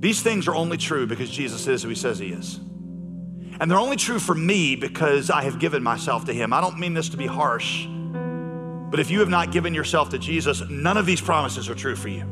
These 0.00 0.20
things 0.22 0.48
are 0.48 0.54
only 0.54 0.76
true 0.76 1.06
because 1.06 1.30
Jesus 1.30 1.66
is 1.68 1.82
who 1.82 1.88
he 1.88 1.94
says 1.94 2.18
he 2.18 2.32
is. 2.32 2.58
And 3.60 3.70
they're 3.70 3.78
only 3.78 3.96
true 3.96 4.18
for 4.18 4.34
me 4.34 4.74
because 4.74 5.30
I 5.30 5.42
have 5.44 5.60
given 5.60 5.82
myself 5.82 6.24
to 6.24 6.32
him. 6.32 6.52
I 6.52 6.60
don't 6.60 6.78
mean 6.80 6.94
this 6.94 7.10
to 7.10 7.16
be 7.16 7.26
harsh. 7.26 7.86
But 7.86 8.98
if 8.98 9.10
you 9.10 9.20
have 9.20 9.28
not 9.28 9.52
given 9.52 9.72
yourself 9.72 10.10
to 10.10 10.18
Jesus, 10.18 10.62
none 10.68 10.96
of 10.96 11.06
these 11.06 11.20
promises 11.20 11.70
are 11.70 11.74
true 11.74 11.94
for 11.94 12.08
you. 12.08 12.22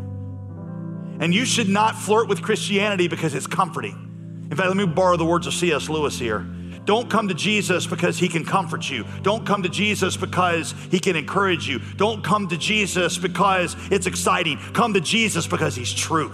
And 1.21 1.35
you 1.35 1.45
should 1.45 1.69
not 1.69 1.95
flirt 1.95 2.29
with 2.29 2.43
Christianity 2.43 3.07
because 3.07 3.35
it's 3.35 3.47
comforting. 3.47 4.49
In 4.51 4.57
fact, 4.57 4.69
let 4.69 4.77
me 4.77 4.87
borrow 4.87 5.17
the 5.17 5.25
words 5.25 5.47
of 5.47 5.55
C.S. 5.55 5.89
Lewis 5.89 6.19
here. 6.19 6.47
Don't 6.85 7.11
come 7.11 7.29
to 7.29 7.35
Jesus 7.35 7.87
because 7.87 8.19
he 8.19 8.29
can 8.29 8.45
comfort 8.45 8.89
you. 8.89 9.05
Don't 9.23 9.47
come 9.47 9.63
to 9.63 9.69
Jesus 9.69 10.17
because 10.17 10.75
he 10.91 10.99
can 10.99 11.15
encourage 11.15 11.69
you. 11.69 11.81
Don't 11.97 12.25
come 12.25 12.49
to 12.49 12.57
Jesus 12.57 13.19
because 13.19 13.77
it's 13.91 14.07
exciting. 14.07 14.59
Come 14.73 14.95
to 14.95 15.01
Jesus 15.01 15.47
because 15.47 15.77
he's 15.77 15.93
true. 15.93 16.33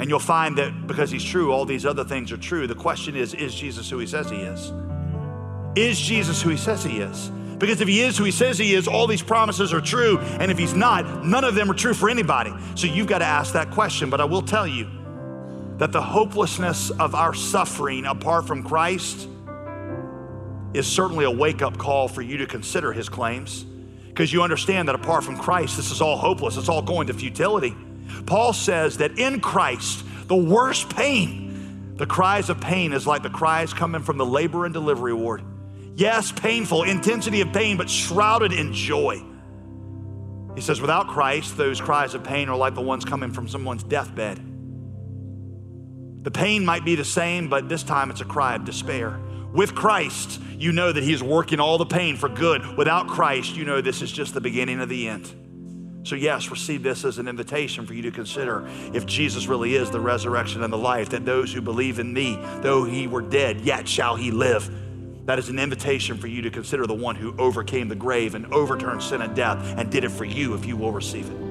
And 0.00 0.08
you'll 0.08 0.20
find 0.20 0.56
that 0.58 0.86
because 0.86 1.10
he's 1.10 1.24
true, 1.24 1.52
all 1.52 1.64
these 1.64 1.84
other 1.84 2.04
things 2.04 2.30
are 2.30 2.36
true. 2.36 2.66
The 2.66 2.74
question 2.74 3.16
is 3.16 3.34
is 3.34 3.54
Jesus 3.54 3.90
who 3.90 3.98
he 3.98 4.06
says 4.06 4.30
he 4.30 4.36
is? 4.36 4.72
Is 5.74 5.98
Jesus 5.98 6.40
who 6.40 6.50
he 6.50 6.56
says 6.56 6.84
he 6.84 6.98
is? 6.98 7.30
Because 7.58 7.80
if 7.80 7.88
he 7.88 8.02
is 8.02 8.16
who 8.16 8.24
he 8.24 8.30
says 8.30 8.56
he 8.56 8.74
is, 8.74 8.86
all 8.86 9.06
these 9.08 9.22
promises 9.22 9.72
are 9.72 9.80
true. 9.80 10.18
And 10.38 10.50
if 10.50 10.58
he's 10.58 10.74
not, 10.74 11.24
none 11.24 11.42
of 11.42 11.56
them 11.56 11.70
are 11.70 11.74
true 11.74 11.94
for 11.94 12.08
anybody. 12.08 12.52
So 12.76 12.86
you've 12.86 13.08
got 13.08 13.18
to 13.18 13.24
ask 13.24 13.52
that 13.54 13.70
question. 13.72 14.10
But 14.10 14.20
I 14.20 14.24
will 14.24 14.42
tell 14.42 14.66
you 14.66 14.88
that 15.78 15.92
the 15.92 16.02
hopelessness 16.02 16.90
of 16.90 17.14
our 17.14 17.32
suffering 17.32 18.04
apart 18.04 18.46
from 18.46 18.62
Christ 18.62 19.28
is 20.74 20.86
certainly 20.86 21.24
a 21.24 21.30
wake 21.30 21.62
up 21.62 21.78
call 21.78 22.08
for 22.08 22.20
you 22.20 22.36
to 22.38 22.46
consider 22.46 22.92
his 22.92 23.08
claims. 23.08 23.64
Because 24.08 24.32
you 24.32 24.42
understand 24.42 24.88
that 24.88 24.96
apart 24.96 25.22
from 25.24 25.38
Christ, 25.38 25.76
this 25.76 25.90
is 25.92 26.00
all 26.00 26.16
hopeless, 26.16 26.56
it's 26.56 26.68
all 26.68 26.82
going 26.82 27.06
to 27.06 27.14
futility. 27.14 27.76
Paul 28.26 28.52
says 28.52 28.98
that 28.98 29.18
in 29.18 29.40
Christ, 29.40 30.04
the 30.26 30.36
worst 30.36 30.94
pain, 30.94 31.94
the 31.96 32.06
cries 32.06 32.50
of 32.50 32.60
pain 32.60 32.92
is 32.92 33.06
like 33.06 33.22
the 33.22 33.30
cries 33.30 33.72
coming 33.72 34.02
from 34.02 34.18
the 34.18 34.26
labor 34.26 34.64
and 34.64 34.74
delivery 34.74 35.14
ward. 35.14 35.42
Yes, 35.94 36.32
painful, 36.32 36.82
intensity 36.82 37.40
of 37.40 37.52
pain, 37.52 37.76
but 37.76 37.88
shrouded 37.88 38.52
in 38.52 38.72
joy. 38.72 39.22
He 40.54 40.60
says, 40.60 40.80
without 40.80 41.06
Christ, 41.06 41.56
those 41.56 41.80
cries 41.80 42.14
of 42.14 42.24
pain 42.24 42.48
are 42.48 42.56
like 42.56 42.74
the 42.74 42.82
ones 42.82 43.04
coming 43.04 43.32
from 43.32 43.46
someone's 43.46 43.84
deathbed. 43.84 44.40
The 46.22 46.30
pain 46.30 46.64
might 46.64 46.84
be 46.84 46.94
the 46.94 47.04
same, 47.04 47.48
but 47.48 47.68
this 47.68 47.82
time 47.82 48.10
it's 48.10 48.20
a 48.20 48.24
cry 48.24 48.56
of 48.56 48.64
despair. 48.64 49.18
With 49.52 49.74
Christ, 49.74 50.40
you 50.58 50.72
know 50.72 50.92
that 50.92 51.02
He 51.02 51.12
is 51.12 51.22
working 51.22 51.60
all 51.60 51.78
the 51.78 51.86
pain 51.86 52.16
for 52.16 52.28
good. 52.28 52.76
Without 52.76 53.06
Christ, 53.06 53.56
you 53.56 53.64
know 53.64 53.80
this 53.80 54.02
is 54.02 54.12
just 54.12 54.34
the 54.34 54.40
beginning 54.40 54.80
of 54.80 54.88
the 54.88 55.08
end. 55.08 55.32
So, 56.02 56.16
yes, 56.16 56.50
receive 56.50 56.82
this 56.82 57.04
as 57.04 57.18
an 57.18 57.28
invitation 57.28 57.86
for 57.86 57.94
you 57.94 58.02
to 58.02 58.10
consider 58.10 58.66
if 58.94 59.04
Jesus 59.04 59.46
really 59.46 59.74
is 59.74 59.90
the 59.90 60.00
resurrection 60.00 60.62
and 60.62 60.72
the 60.72 60.78
life, 60.78 61.10
that 61.10 61.24
those 61.24 61.52
who 61.52 61.60
believe 61.60 61.98
in 61.98 62.12
me, 62.12 62.38
though 62.60 62.84
he 62.84 63.06
were 63.06 63.22
dead, 63.22 63.60
yet 63.60 63.86
shall 63.88 64.16
he 64.16 64.30
live. 64.30 64.70
That 65.26 65.38
is 65.38 65.50
an 65.50 65.58
invitation 65.58 66.16
for 66.16 66.26
you 66.26 66.40
to 66.42 66.50
consider 66.50 66.86
the 66.86 66.94
one 66.94 67.14
who 67.14 67.36
overcame 67.38 67.88
the 67.88 67.94
grave 67.94 68.34
and 68.34 68.46
overturned 68.54 69.02
sin 69.02 69.20
and 69.20 69.36
death 69.36 69.58
and 69.76 69.90
did 69.90 70.04
it 70.04 70.10
for 70.10 70.24
you 70.24 70.54
if 70.54 70.64
you 70.64 70.76
will 70.76 70.92
receive 70.92 71.30
it. 71.30 71.47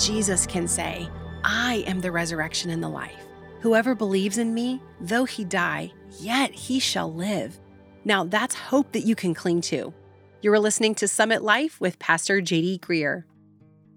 Jesus 0.00 0.46
can 0.46 0.66
say, 0.66 1.10
I 1.44 1.84
am 1.86 2.00
the 2.00 2.10
resurrection 2.10 2.70
and 2.70 2.82
the 2.82 2.88
life. 2.88 3.26
Whoever 3.60 3.94
believes 3.94 4.38
in 4.38 4.54
me, 4.54 4.80
though 4.98 5.26
he 5.26 5.44
die, 5.44 5.92
yet 6.18 6.52
he 6.52 6.80
shall 6.80 7.12
live. 7.12 7.60
Now 8.06 8.24
that's 8.24 8.54
hope 8.54 8.92
that 8.92 9.04
you 9.04 9.14
can 9.14 9.34
cling 9.34 9.60
to. 9.62 9.92
You 10.40 10.52
are 10.54 10.58
listening 10.58 10.94
to 10.96 11.06
Summit 11.06 11.42
Life 11.42 11.78
with 11.82 11.98
Pastor 11.98 12.40
JD 12.40 12.80
Greear. 12.80 13.24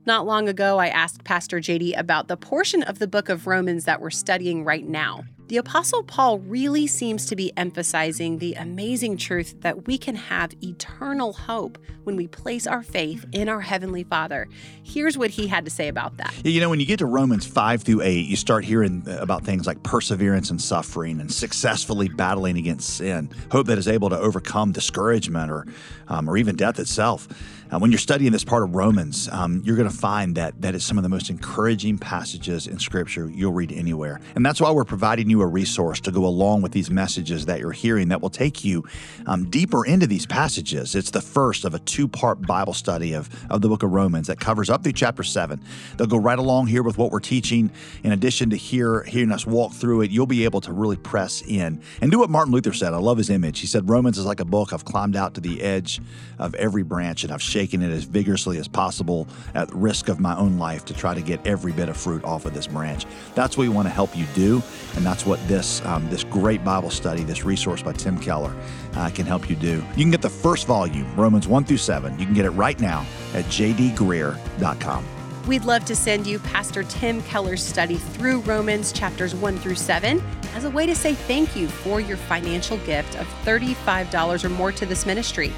Not 0.06 0.26
long 0.26 0.50
ago, 0.50 0.78
I 0.78 0.88
asked 0.88 1.24
Pastor 1.24 1.62
JD 1.62 1.98
about 1.98 2.28
the 2.28 2.36
portion 2.36 2.84
of 2.84 3.00
the 3.00 3.08
book 3.08 3.30
of 3.30 3.48
Romans 3.48 3.86
that 3.86 4.02
we're 4.02 4.10
studying 4.10 4.66
right 4.66 4.86
now. 4.86 5.24
The 5.54 5.60
Apostle 5.60 6.02
Paul 6.02 6.39
really 6.39 6.88
seems 6.88 7.28
to 7.28 7.36
be 7.36 7.56
emphasizing 7.56 8.39
the 8.39 8.56
amazing 8.56 9.18
truth 9.18 9.62
that 9.62 9.86
we 9.86 10.00
can 10.00 10.16
have 10.16 10.52
eternal 10.63 11.32
hope 11.32 11.78
when 12.06 12.16
we 12.16 12.26
place 12.26 12.66
our 12.66 12.82
faith 12.82 13.24
in 13.32 13.48
our 13.48 13.62
Heavenly 13.62 14.04
Father. 14.04 14.48
Here's 14.82 15.16
what 15.16 15.30
he 15.30 15.46
had 15.46 15.63
to 15.66 15.70
say 15.70 15.89
about 15.89 16.18
that. 16.18 16.34
You 16.44 16.60
know, 16.60 16.72
when 16.72 16.80
you 16.80 16.88
get 16.88 16.98
to 17.00 17.06
Romans 17.06 17.46
5 17.46 17.84
through 17.84 18.02
8, 18.02 18.26
you 18.26 18.36
start 18.36 18.66
hearing 18.66 19.04
about 19.08 19.44
things 19.44 19.68
like 19.68 19.84
perseverance 19.84 20.50
and 20.50 20.60
suffering 20.60 21.20
and 21.20 21.32
successfully 21.32 22.10
battling 22.10 22.58
against 22.58 22.98
sin, 22.98 23.30
hope 23.52 23.68
that 23.68 23.78
is 23.78 23.88
able 23.88 24.10
to 24.10 24.18
overcome 24.18 24.72
discouragement 24.72 25.52
or, 25.52 25.68
um, 26.08 26.28
or 26.28 26.36
even 26.36 26.56
death 26.56 26.80
itself. 26.80 27.28
Uh, 27.72 27.80
when 27.80 27.92
you're 27.92 28.00
studying 28.00 28.32
this 28.32 28.44
part 28.44 28.63
of 28.63 28.76
Romans, 28.76 29.28
um, 29.30 29.62
you're 29.66 29.76
going 29.76 29.89
to 29.89 29.96
find 29.96 30.36
that 30.36 30.62
that 30.62 30.76
is 30.76 30.86
some 30.86 30.98
of 30.98 31.04
the 31.04 31.10
most 31.10 31.30
encouraging 31.30 31.98
passages 31.98 32.68
in 32.68 32.78
Scripture 32.78 33.30
you'll 33.30 33.54
read 33.54 33.72
anywhere. 33.72 34.20
And 34.36 34.46
that's 34.46 34.62
why 34.62 34.70
we're 34.72 34.84
providing 34.84 35.30
you 35.30 35.42
a 35.43 35.47
resource 35.47 35.99
to 36.01 36.12
go 36.12 36.25
along 36.25 36.62
with 36.62 36.71
these 36.71 36.89
messages 36.89 37.45
that 37.45 37.60
you're 37.60 37.71
hearing 37.71 38.10
that 38.10 38.21
will 38.21 38.29
take 38.29 38.63
you 38.63 38.84
um, 39.27 39.49
deeper 39.49 39.86
into 39.86 40.08
these 40.08 40.25
passages. 40.25 40.95
It's 40.95 41.12
the 41.12 41.21
first 41.21 41.65
of 41.65 41.73
a 41.73 41.79
two 41.79 42.08
part 42.08 42.41
Bible 42.41 42.73
study 42.73 43.13
of, 43.13 43.29
of 43.51 43.62
the 43.62 43.69
book 43.69 43.84
of 43.84 43.91
Romans 43.91 44.27
that 44.27 44.39
covers 44.39 44.69
up 44.69 44.84
through 44.84 44.93
chapter 44.93 45.23
7. 45.23 45.62
They'll 45.97 46.08
go 46.08 46.17
right 46.17 46.39
along 46.39 46.67
here 46.67 46.84
with 46.84 46.97
what 46.97 47.12
we're 47.12 47.19
teaching. 47.19 47.71
In 48.03 48.12
addition 48.12 48.49
to 48.49 48.56
hear, 48.56 49.03
hearing 49.03 49.32
us 49.32 49.45
walk 49.45 49.73
through 49.73 50.01
it, 50.01 50.12
you'll 50.12 50.25
be 50.25 50.45
able 50.45 50.62
to 50.62 50.73
really 50.73 50.97
press 50.97 51.41
in 51.41 51.82
and 52.01 52.12
do 52.12 52.19
what 52.19 52.29
Martin 52.29 52.53
Luther 52.53 52.73
said. 52.73 52.93
I 52.93 52.97
love 52.97 53.17
his 53.17 53.29
image. 53.29 53.60
He 53.60 53.67
said, 53.67 53.89
Romans 53.89 54.17
is 54.17 54.25
like 54.25 54.39
a 54.39 54.45
book 54.45 54.73
I've 54.73 54.86
climbed 54.86 55.15
out 55.15 55.36
to 55.36 55.41
the 55.41 55.62
edge 55.62 56.01
of 56.39 56.56
every 56.56 56.84
branch 56.84 57.23
and 57.23 57.32
I've 57.32 57.41
shaken 57.41 57.82
it 57.82 57.91
as 57.91 58.03
vigorously 58.06 58.58
as 58.58 58.67
possible 58.67 59.27
at 59.53 59.73
risk 59.73 60.08
of 60.08 60.19
my 60.19 60.36
own 60.38 60.58
life 60.58 60.86
to 60.86 60.93
try 60.93 61.13
to 61.13 61.21
get 61.21 61.45
every 61.45 61.71
bit 61.71 61.89
of 61.89 61.97
fruit 61.97 62.23
off 62.23 62.45
of 62.45 62.53
this 62.53 62.67
branch. 62.67 63.06
That's 63.36 63.58
what 63.58 63.63
we 63.63 63.69
want 63.69 63.88
to 63.88 63.93
help 63.93 64.15
you 64.15 64.25
do, 64.34 64.62
and 64.95 65.06
that's 65.06 65.23
what 65.26 65.46
this 65.48 65.84
um, 65.86 66.10
this 66.10 66.24
great 66.24 66.64
Bible 66.64 66.90
study, 66.90 67.24
this 67.24 67.44
resource 67.44 67.82
by 67.82 67.94
Tim 67.94 68.18
Keller, 68.18 68.56
uh, 68.96 69.10
can 69.10 69.26
help 69.26 69.50
you 69.50 69.56
do. 69.56 69.76
You 69.96 70.04
can 70.04 70.12
get 70.12 70.22
the 70.22 70.30
first 70.30 70.68
volume, 70.68 71.14
Romans 71.16 71.48
1 71.48 71.66
through 71.66 71.78
7. 71.78 72.18
You 72.20 72.26
can 72.26 72.34
get 72.34 72.46
it 72.46 72.52
right 72.52 72.80
now 72.80 73.06
at 73.34 73.46
jdgreear.com. 73.46 75.06
We'd 75.48 75.66
love 75.66 75.84
to 75.86 75.96
send 75.96 76.26
you 76.26 76.40
Pastor 76.40 76.84
Tim 76.84 77.22
Keller's 77.24 77.62
study 77.62 77.96
through 77.96 78.40
Romans 78.42 78.94
chapters 78.94 79.36
1 79.36 79.58
through 79.58 79.76
7 79.76 80.24
as 80.54 80.64
a 80.64 80.70
way 80.70 80.86
to 80.86 80.96
say 80.96 81.16
thank 81.16 81.56
you 81.56 81.68
for 81.68 82.00
your 82.00 82.16
financial 82.16 82.78
gift 82.80 83.18
of 83.18 83.28
$35 83.44 84.44
or 84.44 84.50
more 84.50 84.72
to 84.72 84.86
this 84.86 85.06
ministry. 85.06 85.52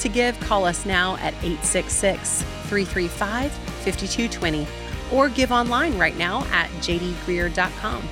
To 0.00 0.08
give, 0.08 0.38
call 0.40 0.64
us 0.64 0.84
now 0.84 1.16
at 1.16 1.32
866 1.42 2.42
335 2.42 3.52
5220 3.52 4.66
or 5.12 5.28
give 5.28 5.52
online 5.52 5.96
right 5.98 6.16
now 6.16 6.44
at 6.50 6.68
jdgreear.com. 6.80 8.08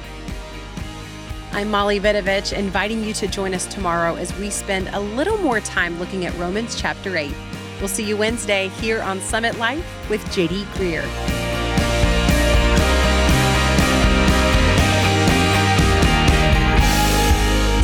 I'm 1.52 1.70
Molly 1.70 1.98
Vidovich, 1.98 2.52
inviting 2.52 3.02
you 3.02 3.14
to 3.14 3.26
join 3.26 3.54
us 3.54 3.66
tomorrow 3.66 4.16
as 4.16 4.36
we 4.38 4.50
spend 4.50 4.88
a 4.88 5.00
little 5.00 5.38
more 5.38 5.60
time 5.60 5.98
looking 5.98 6.26
at 6.26 6.36
Romans 6.36 6.78
chapter 6.78 7.16
8. 7.16 7.32
We'll 7.78 7.88
see 7.88 8.04
you 8.04 8.16
Wednesday 8.16 8.68
here 8.80 9.00
on 9.02 9.20
Summit 9.20 9.56
Life 9.58 9.84
with 10.10 10.22
JD 10.26 10.64
Greear. 10.74 11.02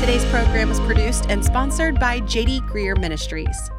Today's 0.01 0.25
program 0.27 0.71
is 0.71 0.79
produced 0.81 1.27
and 1.31 1.43
sponsored 1.43 1.99
by 1.99 2.21
JD 2.21 2.69
Greear 2.69 2.97
Ministries. 3.01 3.71